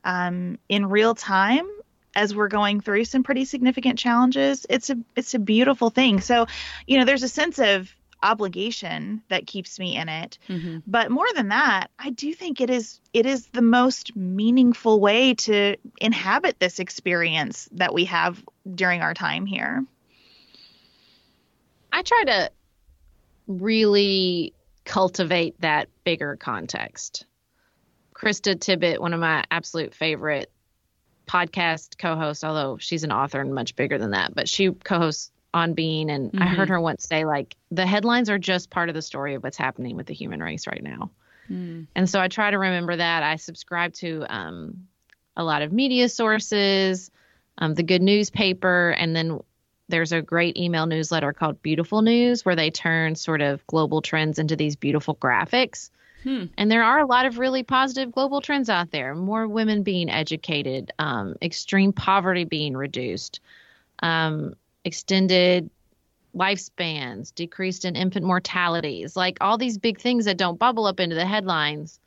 [0.03, 1.67] um, in real time
[2.15, 6.21] as we're going through some pretty significant challenges, it's a it's a beautiful thing.
[6.21, 6.45] So,
[6.87, 7.89] you know, there's a sense of
[8.23, 10.79] obligation that keeps me in it Mm-hmm.
[10.87, 15.35] but more than that i do think it is it is the most meaningful way
[15.35, 18.41] to inhabit this experience that we have
[18.73, 19.83] during our time here
[21.95, 22.51] I try to
[23.47, 24.53] really
[24.83, 27.25] cultivate that bigger context.
[28.13, 30.51] Krista Tippett, one of my absolute favorite
[31.25, 35.73] podcast co-hosts, although she's an author and much bigger than that, but she co-hosts on
[35.73, 39.01] Being, and I heard her once say like the headlines are just part of the
[39.01, 41.11] story of what's happening with the human race right now.
[41.49, 41.87] Mm.
[41.95, 43.23] And so I try to remember that.
[43.23, 44.87] I subscribe to um,
[45.37, 47.09] a lot of media sources,
[47.57, 49.39] um, the good newspaper, and then
[49.87, 54.39] there's a great email newsletter called Beautiful News where they turn sort of global trends
[54.39, 55.89] into these beautiful graphics.
[56.23, 56.45] Hmm.
[56.57, 60.09] And there are a lot of really positive global trends out there more women being
[60.09, 63.39] educated, um, extreme poverty being reduced,
[63.99, 65.69] um, extended
[66.35, 71.15] lifespans, decreased in infant mortalities, like all these big things that don't bubble up into
[71.15, 71.99] the headlines.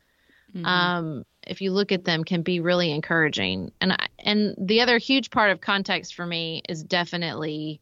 [0.55, 0.65] Mhm.
[0.65, 3.73] Um, if you look at them, can be really encouraging.
[3.81, 7.81] And I, and the other huge part of context for me is definitely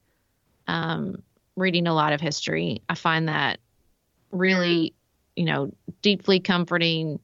[0.68, 1.22] um,
[1.56, 2.82] reading a lot of history.
[2.88, 3.58] I find that
[4.30, 4.94] really,
[5.36, 7.18] you know, deeply comforting,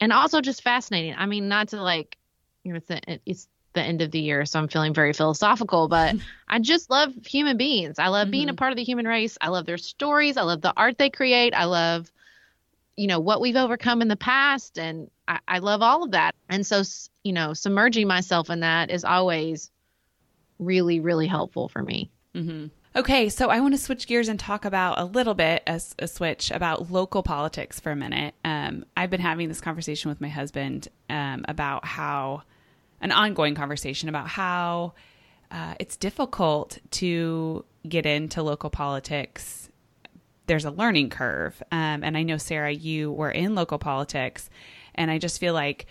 [0.00, 1.14] and also just fascinating.
[1.16, 2.16] I mean, not to like,
[2.64, 5.88] you know, it's the, it's the end of the year, so I'm feeling very philosophical,
[5.88, 6.14] but
[6.48, 7.98] I just love human beings.
[7.98, 8.56] I love being a Mhm.
[8.56, 9.36] part of the human race.
[9.40, 10.36] I love their stories.
[10.36, 11.54] I love the art they create.
[11.54, 12.10] I love,
[12.96, 14.78] you know, what we've overcome in the past.
[14.78, 16.34] And I, I love all of that.
[16.48, 16.82] And so,
[17.22, 19.70] you know, submerging myself in that is always
[20.58, 22.10] really, really helpful for me.
[22.34, 25.96] hmm Okay, so I want to switch gears and talk about a little bit as
[25.98, 28.34] a switch about local politics for a minute.
[28.44, 32.42] Um, I've been having this conversation with my husband um, about how
[33.00, 34.94] an ongoing conversation about how
[35.50, 39.63] uh, it's difficult to get into local politics.
[40.46, 44.50] There's a learning curve, um, and I know Sarah, you were in local politics,
[44.94, 45.86] and I just feel like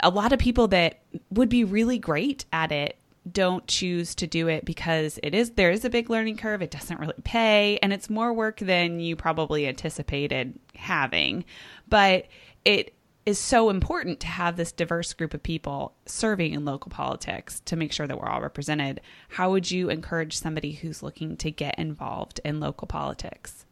[0.00, 1.00] a lot of people that
[1.30, 2.96] would be really great at it
[3.30, 6.60] don't choose to do it because it is there is a big learning curve.
[6.60, 11.44] It doesn't really pay and it's more work than you probably anticipated having.
[11.88, 12.26] But
[12.64, 17.60] it is so important to have this diverse group of people serving in local politics
[17.66, 19.00] to make sure that we're all represented.
[19.28, 23.64] How would you encourage somebody who's looking to get involved in local politics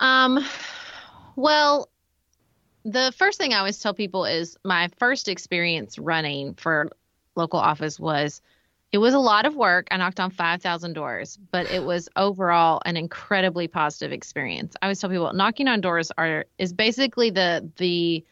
[0.00, 0.44] Um,
[1.36, 1.88] well,
[2.84, 6.90] the first thing I always tell people is my first experience running for
[7.34, 8.40] local office was
[8.90, 9.88] it was a lot of work.
[9.90, 14.76] I knocked on 5,000 doors, but it was overall an incredibly positive experience.
[14.80, 18.24] I always tell people knocking on doors are is basically the the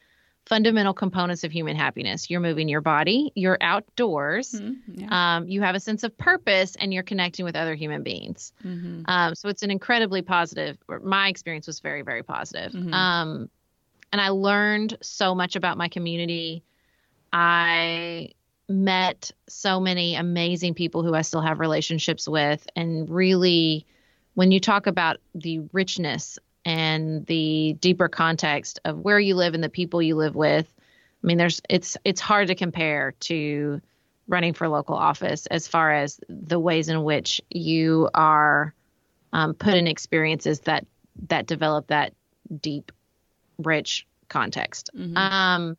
[0.46, 2.30] fundamental components of human happiness.
[2.30, 5.36] You're moving your body, you're outdoors, yeah.
[5.36, 8.52] um, you have a sense of purpose, and you're connecting with other human beings.
[8.64, 9.02] mm-hmm.
[9.06, 10.78] Um, so it's an incredibly positive.
[11.02, 12.72] My experience was very, very positive.
[12.72, 12.92] Mhm.
[12.94, 13.50] Um,
[14.12, 16.62] and I learned so much about my community.
[17.32, 18.30] I
[18.68, 23.84] met so many amazing people who I still have relationships with, and really,
[24.34, 29.62] when you talk about the richness and the deeper context of where you live and
[29.62, 30.66] the people you live with,
[31.22, 33.80] I mean, there's it's it's hard to compare to
[34.26, 38.74] running for local office as far as the ways in which you are
[39.32, 40.84] um, put in experiences that
[41.28, 42.12] that develop that
[42.60, 42.90] deep,
[43.58, 44.90] rich context.
[44.92, 45.16] Mhm.
[45.16, 45.76] Um,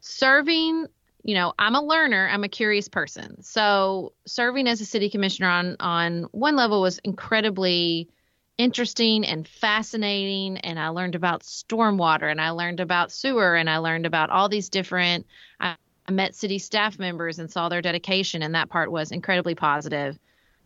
[0.00, 0.88] serving,
[1.22, 2.28] you know, I'm a learner.
[2.30, 3.42] I'm a curious person.
[3.42, 8.10] So serving as a city commissioner on on one level was incredibly
[8.58, 13.78] interesting and fascinating and I learned about stormwater and I learned about sewer and I
[13.78, 15.26] learned about all these different
[15.60, 19.54] I, I met city staff members and saw their dedication and that part was incredibly
[19.54, 20.18] positive.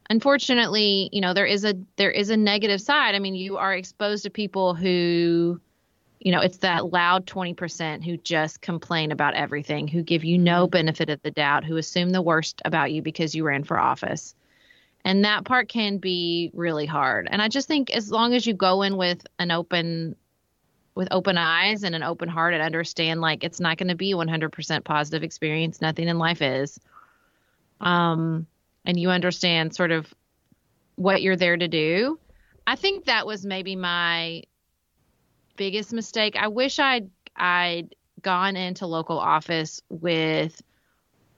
[0.08, 3.14] Unfortunately, you know, there is a there is a negative side.
[3.14, 5.60] I mean, you are exposed to people who
[6.18, 10.64] you know, it's that loud 20% who just complain about everything, who give you no
[10.64, 10.70] mm-hmm.
[10.70, 14.34] benefit of the doubt, who assume the worst about you because you ran for office.
[15.04, 17.28] And that part can be really hard.
[17.30, 20.16] And I just think as long as you go in with an open
[20.94, 24.12] with open eyes and an open heart and understand like it's not going to be
[24.12, 26.78] 100% positive experience, nothing in life is.
[27.80, 28.46] Um
[28.84, 30.12] and you understand sort of
[30.96, 32.18] what you're there to do.
[32.66, 34.42] I think that was maybe my
[35.56, 36.36] biggest mistake.
[36.36, 40.60] I wish I'd I'd gone into local office with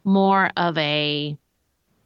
[0.05, 1.37] more of a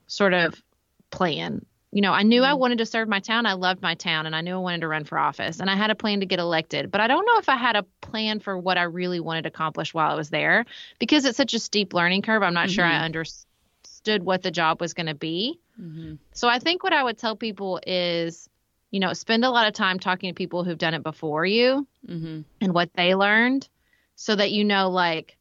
[0.06, 0.62] sort of
[1.10, 1.64] plan.
[1.90, 3.46] You know, I knew I wanted to serve my town.
[3.46, 5.74] I loved my town and I knew I wanted to run for office and I
[5.74, 6.90] had a plan to get elected.
[6.90, 9.48] But I don't know if I had a plan for what I really wanted to
[9.48, 10.66] accomplish while I was there
[10.98, 12.42] because it's such a steep learning curve.
[12.42, 13.04] I'm not sure I Mhm.
[13.04, 15.58] understood what the job was going to be.
[15.80, 16.16] Mm-hmm.
[16.34, 18.50] So I think what I would tell people is,
[18.90, 21.86] you know, spend a lot of time talking to people who've done it before you
[22.06, 22.42] Mm-hmm.
[22.60, 23.66] and what they learned
[24.14, 25.36] so that you know like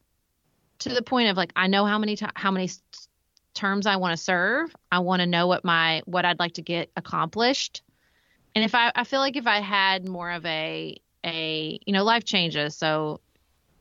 [0.79, 2.69] to the point of like I know how many ti how many
[3.57, 4.73] terms I want to serve.
[4.91, 7.81] I want to know what my what I'd like to get accomplished.
[8.55, 12.03] And if I I feel like if I had more of a a you know
[12.03, 13.19] life changes so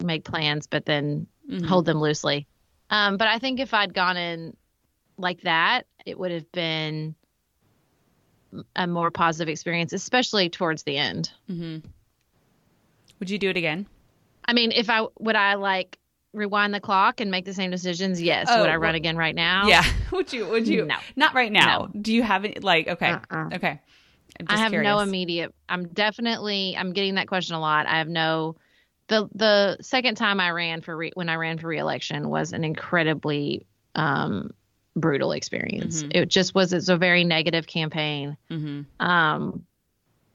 [0.03, 1.67] make plans but then Mm-hmm.
[1.67, 2.49] hold them loosely.
[2.91, 4.57] Um, but I think if I'd gone in
[5.17, 7.15] like that, it would have been
[8.75, 11.31] a more positive experience, especially towards the end.
[11.49, 11.87] Mm-hmm.
[13.21, 13.87] Would you do it again?
[14.45, 15.99] I mean, if I would I like
[16.33, 18.21] rewind the clock and make the same decisions?
[18.21, 18.47] Yes.
[18.51, 19.67] Oh, would I run again right now?
[19.67, 19.85] Yeah.
[20.13, 20.47] Would you?
[20.47, 20.85] Would you?
[20.85, 20.97] No.
[21.17, 21.89] Not right now.
[22.01, 22.55] Do you have any?
[22.61, 23.51] Like, okay, Uh-uh.
[23.55, 23.81] okay.
[24.49, 25.55] I have no immediate.
[25.69, 26.77] I'm definitely.
[26.77, 27.87] I'm getting that question a lot.
[27.87, 28.57] I have no.
[29.09, 32.65] The the second time I ran for re, when I ran for reelection was an
[32.65, 34.53] incredibly um,
[34.95, 36.03] brutal experience.
[36.03, 36.17] Mhm.
[36.17, 36.73] It just was.
[36.73, 38.37] It's a very negative campaign.
[38.51, 39.05] Mm-hmm.
[39.05, 39.65] Um,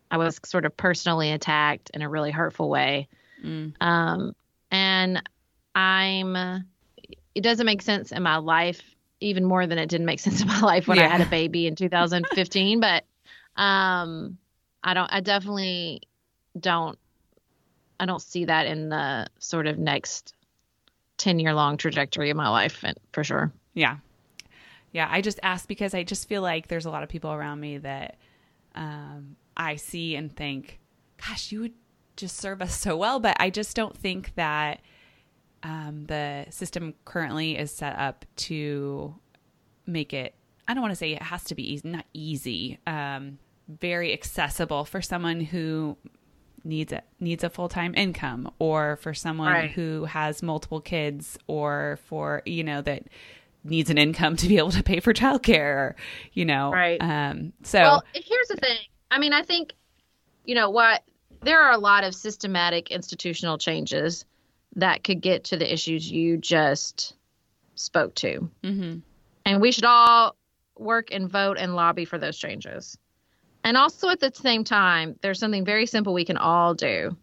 [0.10, 3.08] I was sort of personally attacked in a really hurtful way.
[3.44, 3.74] Mm.
[3.82, 4.36] Um,
[4.70, 5.22] and
[5.76, 6.36] I'm,
[7.36, 8.82] it doesn't make sense in my life,
[9.20, 11.68] even more than it didn't make sense in my life when I had a baby
[11.68, 12.80] in 2015.
[12.80, 13.04] but
[13.56, 14.38] um,
[14.84, 16.02] I don't, I definitely
[16.60, 16.98] don't
[18.02, 20.34] I don't see that in the sort of next
[21.18, 23.54] 10 year long trajectory of my life for sure.
[23.76, 23.98] Yeah.
[24.92, 25.08] Yeah.
[25.10, 27.78] I just asked because I just feel like there's a lot of people around me
[27.78, 28.18] that
[28.74, 30.80] um, I see and think,
[31.26, 31.74] gosh, you would
[32.18, 33.20] just serve us so well.
[33.20, 34.82] But I just don't think that
[35.64, 39.16] um, the system currently is set up to
[39.86, 40.34] make it,
[40.68, 43.38] I don't want to say it has to be easy, not easy, um,
[43.68, 45.98] very accessible for someone who
[46.64, 49.72] needs a needs a full-time income or for someone Right.
[49.72, 53.04] who has multiple kids or for you know that
[53.64, 55.96] needs an income to be able to pay for childcare
[56.34, 57.02] you know Right.
[57.02, 58.78] um so Well, here's the thing.
[59.10, 59.74] I mean, I think,
[60.46, 61.02] you know, what
[61.42, 64.26] there are a lot of systematic institutional changes
[64.76, 67.16] that could get to the issues you just
[67.76, 68.50] spoke to.
[68.64, 69.02] mhm.
[69.46, 70.36] And we should all
[70.78, 72.98] work and vote and lobby for those changes.
[73.64, 77.16] And also at the same time, there's something very simple we can all do,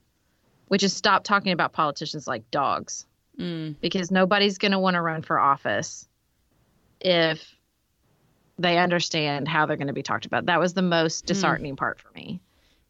[0.67, 3.07] which is stop talking about politicians like dogs
[3.39, 6.09] Mm, because nobody's going to want to run for office
[7.01, 7.55] if
[8.59, 10.47] they understand how they're going to be talked about.
[10.47, 12.41] That was the most disheartening part for me.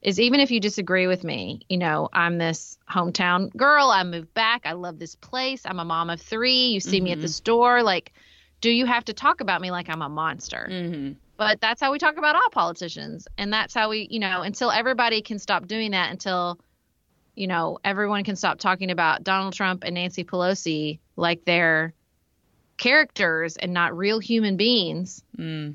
[0.08, 3.90] Is even if you disagree with me, you know, I'm this hometown girl.
[3.90, 4.62] I moved back.
[4.64, 5.62] I love this place.
[5.66, 6.68] I'm a mom of three.
[6.68, 7.82] You see me at the store.
[7.82, 8.14] Like,
[8.62, 10.66] do you have to talk about me like I'm a monster?
[10.70, 11.16] mhm.
[11.36, 13.28] But that's how we talk about all politicians.
[13.36, 16.58] And that's how we, you know, until everybody can stop doing that, until,
[17.36, 21.92] you know, everyone can stop talking about Donald Trump and Nancy Pelosi like they're
[22.78, 25.74] characters and not real human beings, Mm.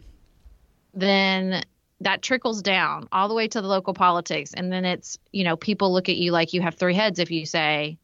[0.95, 1.63] then
[2.03, 4.53] that trickles down all the way to the local politics.
[4.53, 7.31] And then it's, you know, people look at you like you have three heads if
[7.31, 7.97] you say,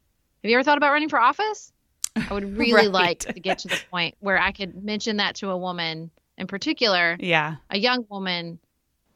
[0.44, 1.72] Have you ever thought about running for office?
[2.16, 2.92] I would really Right.
[2.92, 6.48] like to get to the point where I could mention that to a woman in
[6.48, 8.60] particular yeah a young woman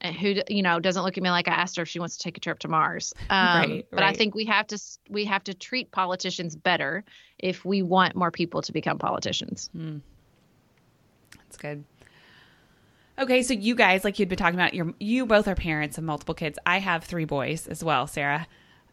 [0.02, 2.18] uh, who you know doesn't look at me like I asked her if she wants
[2.18, 3.14] to take a trip to Mars.
[3.30, 4.80] Um, Right, But I think we have to
[5.10, 7.04] we have to treat politicians better
[7.40, 9.70] if we want more people to become politicians.
[11.38, 11.84] That's good.
[13.20, 16.04] Okay, so you guys, like you'd been talking about, you you both are parents of
[16.04, 16.58] multiple kids.
[16.66, 18.48] I have three boys as well, Sarah.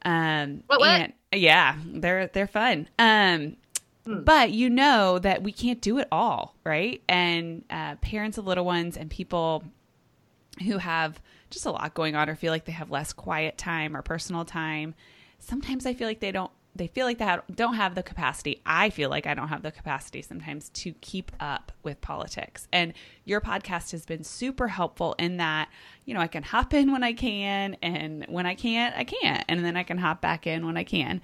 [0.04, 0.88] Um, What, what?
[1.00, 2.88] and- yeah, they're they're fun.
[2.98, 3.56] Um,
[4.04, 7.02] but you know that we can't do it all, right?
[7.08, 9.62] And uh, parents of little ones and people
[10.64, 13.96] who have just a lot going on or feel like they have less quiet time
[13.96, 14.94] or personal time
[15.38, 16.50] sometimes i feel like they don't
[16.80, 19.70] they feel like they don't have the capacity i feel like i don't have the
[19.70, 22.66] capacity sometimes to keep up with politics.
[22.72, 25.68] And your podcast has been super helpful in that
[26.06, 29.44] you know i can hop in when i can and when i can't i can't
[29.46, 31.20] and then i can hop back in when i can.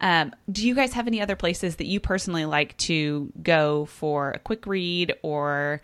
[0.00, 4.30] Um, do you guys have any other places that you personally like to go for
[4.30, 5.82] a quick read or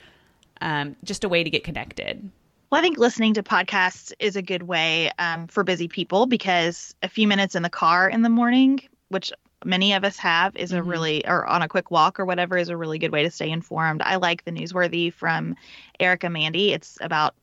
[0.60, 2.30] um, just a way to get connected?
[2.70, 6.94] Well, I think listening to podcasts is a good way um, for busy people because
[7.02, 9.32] a few minutes in the car in the morning, which
[9.64, 10.86] many of us have, is a Mhm.
[10.88, 13.50] really, or on a quick walk or whatever, is a really good way to stay
[13.50, 14.02] informed.
[14.02, 15.56] I like the newsworthy from
[16.00, 16.72] Erica Mandy.
[16.72, 17.34] It's about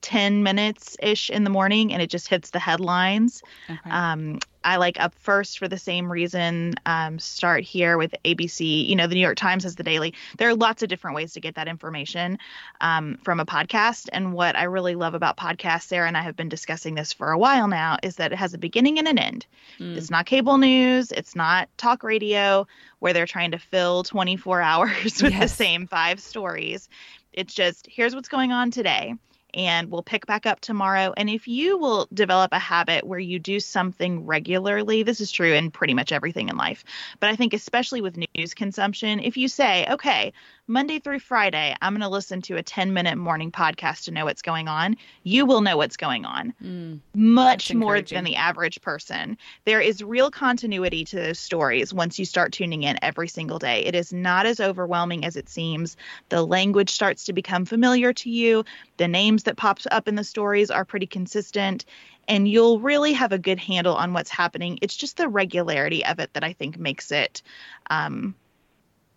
[0.00, 3.42] 10 minutes ish in the morning and it just hits the headlines.
[3.70, 3.90] okay.
[3.90, 6.74] Um, I like Up First for the same reason.
[6.86, 8.88] Um, start here with ABC.
[8.88, 10.14] You know, the New York Times has the daily.
[10.38, 12.38] There are lots of different ways to get that information
[12.80, 14.08] um, from a podcast.
[14.12, 17.30] And what I really love about podcasts, Sarah and I have been discussing this for
[17.30, 19.46] a while now, is that it has a beginning and an end.
[19.78, 19.96] Mm.
[19.96, 21.12] It's not cable news.
[21.12, 22.66] It's not talk radio
[22.98, 26.88] where they're trying to fill 24 hours with the same five stories.
[27.32, 29.14] It's just here's what's going on today.
[29.54, 31.14] And we'll pick back up tomorrow.
[31.16, 35.54] And if you will develop a habit where you do something regularly, this is true
[35.54, 36.84] in pretty much everything in life,
[37.20, 40.32] but I think especially with news consumption, if you say, okay,
[40.66, 44.24] Monday through Friday, I'm going to listen to a 10 minute morning podcast to know
[44.24, 47.00] what's going on, you will know what's going on Mm.
[47.14, 49.36] much more than the average person.
[49.66, 53.84] There is real continuity to those stories once you start tuning in every single day.
[53.84, 55.96] It is not as overwhelming as it seems.
[56.30, 58.64] The language starts to become familiar to you.
[58.96, 61.84] The names that pops up in the stories are pretty consistent
[62.26, 64.78] and you'll really have a good handle on what's happening.
[64.80, 67.42] It's just the regularity of it that I think makes it
[67.90, 68.34] um,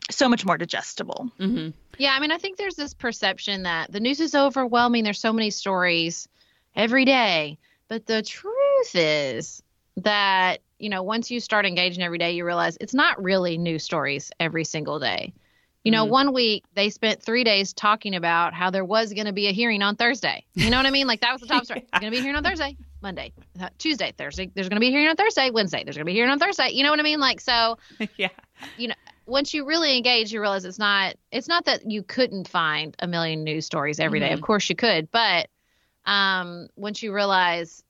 [0.09, 1.29] so much more digestible.
[1.37, 5.03] hmm Yeah, I mean, I think there's this perception that the news is overwhelming.
[5.03, 6.27] There's so many stories
[6.75, 7.57] every day.
[7.89, 9.63] But the truth is
[9.97, 13.83] that, you know, once you start engaging every day, you realize it's not really news
[13.83, 15.33] stories every single day.
[15.83, 16.09] You know, Mhm.
[16.09, 19.53] one week they spent three days talking about how there was going to be a
[19.53, 20.43] hearing on Thursday.
[20.53, 21.07] You know what I mean?
[21.07, 21.81] Like that was the top story.
[21.91, 24.51] There's going to be a hearing on Thursday, Monday, uh, Tuesday, Thursday.
[24.53, 25.83] There's going to be a hearing on Thursday, Wednesday.
[25.85, 26.71] There's going to be a hearing on Thursday.
[26.73, 27.21] You know what I mean?
[27.21, 27.77] Like, so
[28.17, 28.29] yeah.
[29.27, 33.07] Once you really engage, you realize it's not it's not that you couldn't find a
[33.07, 34.29] million news stories every day.
[34.29, 34.33] Mhm.
[34.33, 35.49] Of course you could, but
[36.05, 37.83] um, once you realize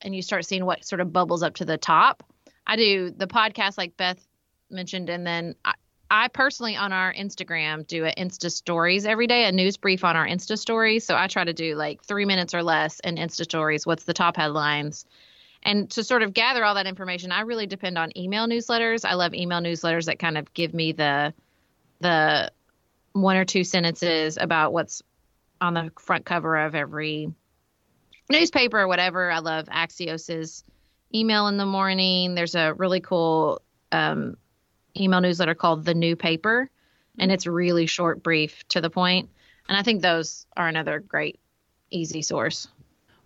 [0.00, 2.22] and you start seeing what sort of bubbles up to the top,
[2.66, 4.26] I do the podcast like Beth
[4.70, 5.74] mentioned, and then I,
[6.10, 10.16] I personally on our Instagram do an Insta stories every day, a news brief on
[10.16, 11.04] our Insta stories.
[11.04, 13.86] So I try to do like three minutes or less in Insta stories.
[13.86, 15.04] What's the top headlines?
[15.68, 19.04] And to sort of gather all that information, I really depend on email newsletters.
[19.04, 21.34] I love email newsletters that kind of give me the
[22.00, 22.50] the
[23.12, 25.02] one or two sentences about what's
[25.60, 27.30] on the front cover of every
[28.30, 29.30] newspaper or whatever.
[29.30, 30.64] I love Axios's
[31.14, 32.34] email in the morning.
[32.34, 33.60] There's a really cool
[33.92, 34.38] um,
[34.98, 36.70] email newsletter called The New Paper,
[37.18, 39.28] and it's really short, brief, to the point.
[39.68, 41.38] And I think those are another great,
[41.90, 42.68] easy source.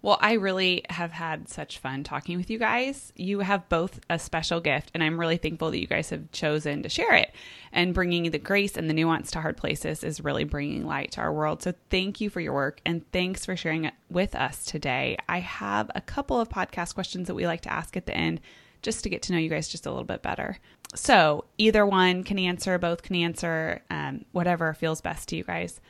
[0.03, 3.13] Well, I really have had such fun talking with you guys.
[3.15, 6.83] You have both a special gift, and I'm really thankful that you guys have chosen
[6.83, 7.33] to share it.
[7.71, 11.21] And bringing the grace and the nuance to hard places is really bringing light to
[11.21, 11.63] our world.
[11.63, 15.19] So, thank you for your work, and thanks for sharing it with us today.
[15.29, 18.41] I have a couple of podcast questions that we like to ask at the end
[18.83, 20.59] just to get to know you guys just a little bit better.
[20.97, 25.81] So, either one can answer, both can answer, um, whatever feels best to you guys.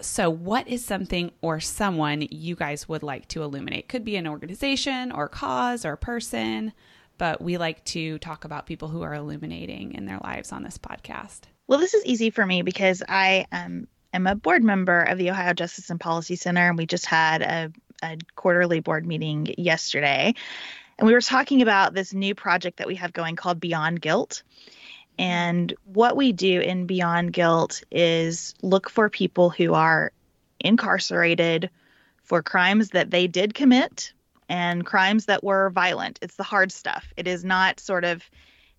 [0.00, 3.88] So, what is something or someone you guys would like to illuminate?
[3.88, 6.72] Could be an organization or cause or person,
[7.16, 10.78] but we like to talk about people who are illuminating in their lives on this
[10.78, 11.42] podcast.
[11.66, 15.30] Well, this is easy for me because I um, am a board member of the
[15.30, 17.72] Ohio Justice and Policy Center, and we just had a,
[18.02, 20.34] a quarterly board meeting yesterday.
[20.98, 24.42] And we were talking about this new project that we have going called Beyond Guilt.
[25.18, 30.12] And what we do in Beyond Guilt is look for people who are
[30.60, 31.70] incarcerated
[32.22, 34.12] for crimes that they did commit
[34.48, 36.18] and crimes that were violent.
[36.22, 37.12] It's the hard stuff.
[37.16, 38.22] It is not sort of,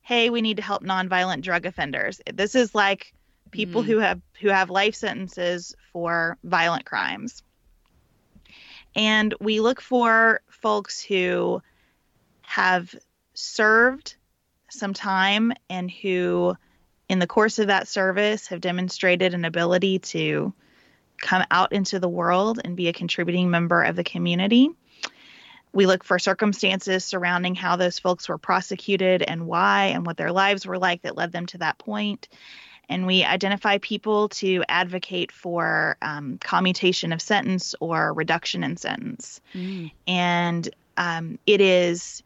[0.02, 2.22] hey, we need to help nonviolent drug offenders.
[2.34, 3.14] This is like
[3.52, 3.86] people mm.
[3.86, 7.44] who have who have life sentences for violent crimes.
[8.96, 11.62] And we look for folks who
[12.42, 12.94] have
[13.34, 14.16] served
[14.76, 16.56] some time and who,
[17.10, 20.54] in the course of that service, have demonstrated an ability to
[21.22, 24.70] come out into the world and be a contributing member of the community.
[25.74, 30.32] We look for circumstances surrounding how those folks were prosecuted and why and what their
[30.32, 32.30] lives were like that led them to that point.
[32.88, 39.42] And we identify people to advocate for um, commutation of sentence or reduction in sentence.
[39.54, 39.92] Mm.
[40.08, 42.24] And um, it is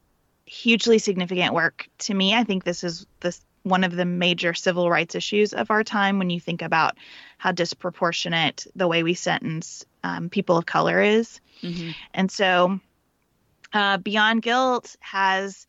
[0.50, 2.34] hugely significant work to me.
[2.34, 6.18] I think this is this one of the major civil rights issues of our time
[6.18, 6.98] when you think about
[7.38, 11.40] how disproportionate the way we sentence um, people of color is.
[11.62, 11.92] Mm-hmm.
[12.14, 12.80] And so,
[13.74, 15.68] uh, Beyond Guilt has,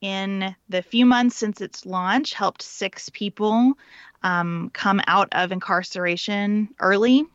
[0.00, 3.74] in the few months since its launch, helped six people
[4.22, 7.26] um, come out of incarceration early.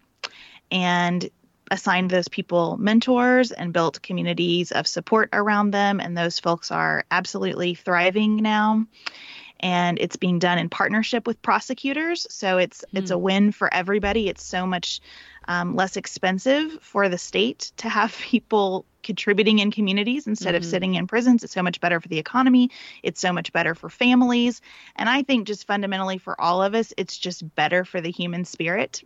[0.72, 1.30] And
[1.72, 6.00] assigned those people mentors and built communities of support around them.
[6.00, 8.86] And those folks are absolutely thriving now.
[9.60, 12.28] And it's being done in partnership with prosecutors.
[12.30, 13.00] So it's mm.
[13.00, 14.30] it's a win for everybody.
[14.30, 15.02] It's so much
[15.48, 20.58] um, less expensive for the state to have people contributing in communities instead mm-hmm.
[20.58, 21.42] of sitting in prisons.
[21.42, 22.72] It's so much better for the economy.
[23.04, 24.62] It's so much better for families.
[24.98, 28.44] And I think just fundamentally for all of us, it's just better for the human
[28.44, 29.02] spirit.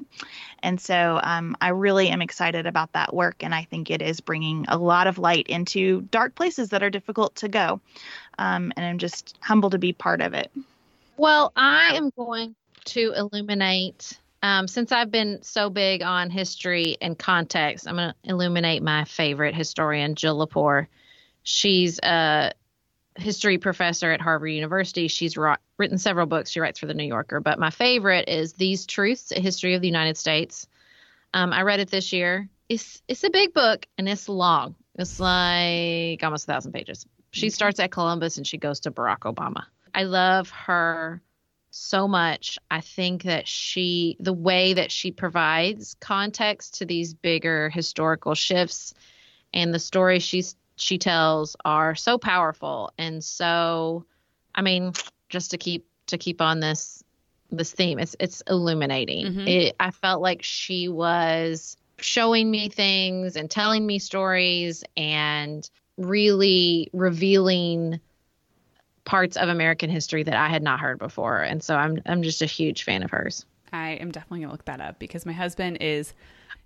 [0.63, 3.43] And so um, I really am excited about that work.
[3.43, 6.89] And I think it is bringing a lot of light into dark places that are
[6.89, 7.79] difficult to go.
[8.39, 10.51] Um, and I'm just humbled to be part of it.
[11.15, 17.17] Well, I am going to illuminate um, since I've been so big on history and
[17.17, 20.87] context, I'm going to illuminate my favorite historian, Jill Lepore.
[21.43, 22.51] She's a
[23.15, 25.07] history professor at Harvard University.
[25.07, 25.37] She's
[25.77, 26.49] written several books.
[26.49, 29.81] She writes for the New Yorker, but my favorite is These Truths: A History of
[29.81, 30.67] the United States.
[31.33, 32.49] Um, I read it this year.
[32.67, 34.75] It's it's a big book and it's long.
[34.97, 37.05] It's like almost a thousand pages.
[37.31, 37.53] She mm-hmm.
[37.53, 39.65] starts at Columbus and she goes to Barack Obama.
[39.93, 41.21] I love her
[41.71, 42.59] so much.
[42.69, 48.93] I think that she, the way that she provides context to these bigger historical shifts
[49.53, 52.91] and the stories she's, she tells are so powerful.
[52.97, 54.05] And so,
[54.53, 54.93] I mean,
[55.29, 57.03] just to keep, to keep on this,
[57.51, 59.25] this theme, it's, it's illuminating.
[59.25, 59.47] Mm-hmm.
[59.47, 66.89] It, I felt like she was showing me things and telling me stories and really
[66.93, 67.99] revealing
[69.05, 71.41] parts of American history that I had not heard before.
[71.41, 73.45] And so I'm I'm just a huge fan of hers.
[73.73, 76.13] I am definitely going to look that up because my husband is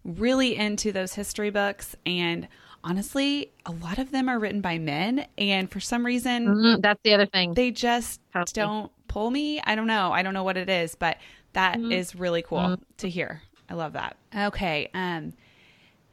[0.03, 2.47] really into those history books and
[2.83, 6.81] honestly, a lot of them are written by men and for some reason mm-hmm.
[6.81, 7.53] that's the other thing.
[7.53, 8.21] They just
[8.53, 9.61] don't pull me.
[9.61, 10.11] I don't know.
[10.11, 11.17] I don't know what it is, but
[11.53, 11.91] that mm-hmm.
[11.91, 12.83] is really cool mm-hmm.
[12.97, 13.41] to hear.
[13.69, 14.17] I love that.
[14.35, 15.33] Okay, um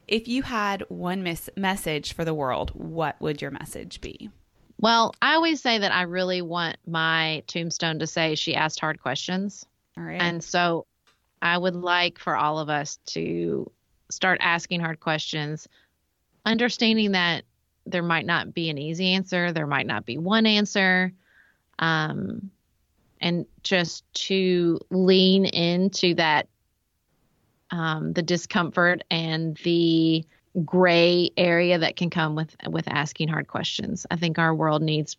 [0.07, 4.29] if you had one mis- message for the world, what would your message be?
[4.83, 9.01] Well, I always say that I really want my tombstone to say she asked hard
[9.01, 9.65] questions.
[9.97, 10.21] All right.
[10.21, 10.87] And so
[11.41, 13.71] I would like for all of us to
[14.11, 15.69] start asking hard questions,
[16.45, 17.45] understanding that
[17.85, 21.13] there might not be an easy answer, there might not be one answer.
[21.79, 22.51] Um,
[23.21, 26.49] and just to lean into that
[27.71, 30.25] um, the discomfort and the
[30.65, 34.05] gray area that can come with with asking hard questions.
[34.11, 35.17] I think our world needs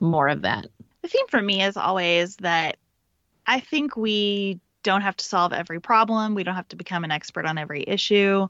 [0.00, 0.66] more of that.
[1.02, 2.76] The theme for me is always that
[3.46, 6.34] I think we don't have to solve every problem.
[6.34, 8.48] We don't have to become an expert on every issue.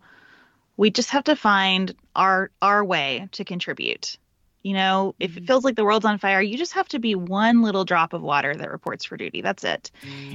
[0.76, 4.18] We just have to find our our way to contribute.
[4.62, 5.46] You know, if it mm-hmm.
[5.46, 8.22] feels like the world's on fire, you just have to be one little drop of
[8.22, 9.42] water that reports for duty.
[9.42, 9.90] That's it.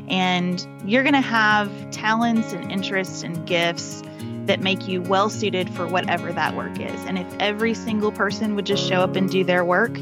[0.07, 4.03] And you're going to have talents and interests and gifts
[4.49, 7.05] that make you well suited for whatever that work is.
[7.05, 9.95] And if every single person would just show up and do their work,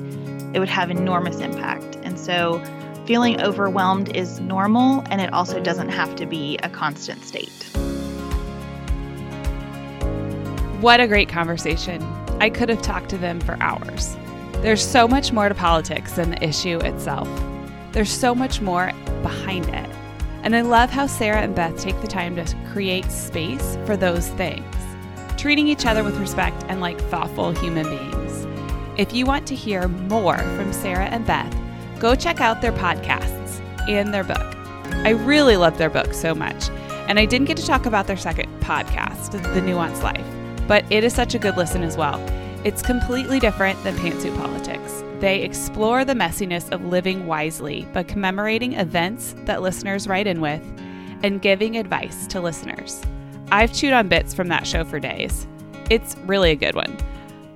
[0.53, 1.97] it would have enormous impact.
[2.03, 2.63] And so
[3.05, 7.51] feeling overwhelmed is normal and it also doesn't have to be a constant state.
[10.79, 12.01] What a great conversation.
[12.39, 14.15] I could have talked to them for hours.
[14.61, 17.27] There's so much more to politics than the issue itself.
[17.91, 18.93] There's so much more
[19.23, 19.86] behind it.
[20.47, 24.29] And I love how Sarah and Beth take the time to create space for those
[24.29, 24.65] things,
[25.35, 28.47] treating each other with respect and like thoughtful human beings.
[28.95, 31.53] If you want to hear more from Sarah and Beth,
[31.99, 34.55] go check out their podcasts and their book.
[35.03, 36.69] I really love their book so much.
[37.09, 40.25] And I didn't get to talk about their second podcast, The Nuanced Life
[40.67, 42.19] but it is such a good listen as well.
[42.63, 44.66] It's completely different than Pantsuit Politics.
[45.19, 50.61] They explore the messiness of living wisely by commemorating events that listeners write in with
[51.23, 53.01] and giving advice to listeners.
[53.51, 55.47] I've chewed on bits from that show for days.
[55.89, 56.97] It's really a good one.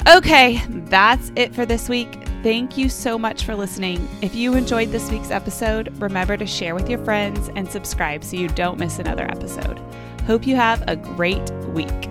[0.07, 2.18] Okay, that's it for this week.
[2.41, 4.07] Thank you so much for listening.
[4.24, 8.38] If you enjoyed this week's episode, remember to share with your friends and subscribe so
[8.38, 9.80] you don't miss another episode.
[10.26, 12.09] Hope you have a great week.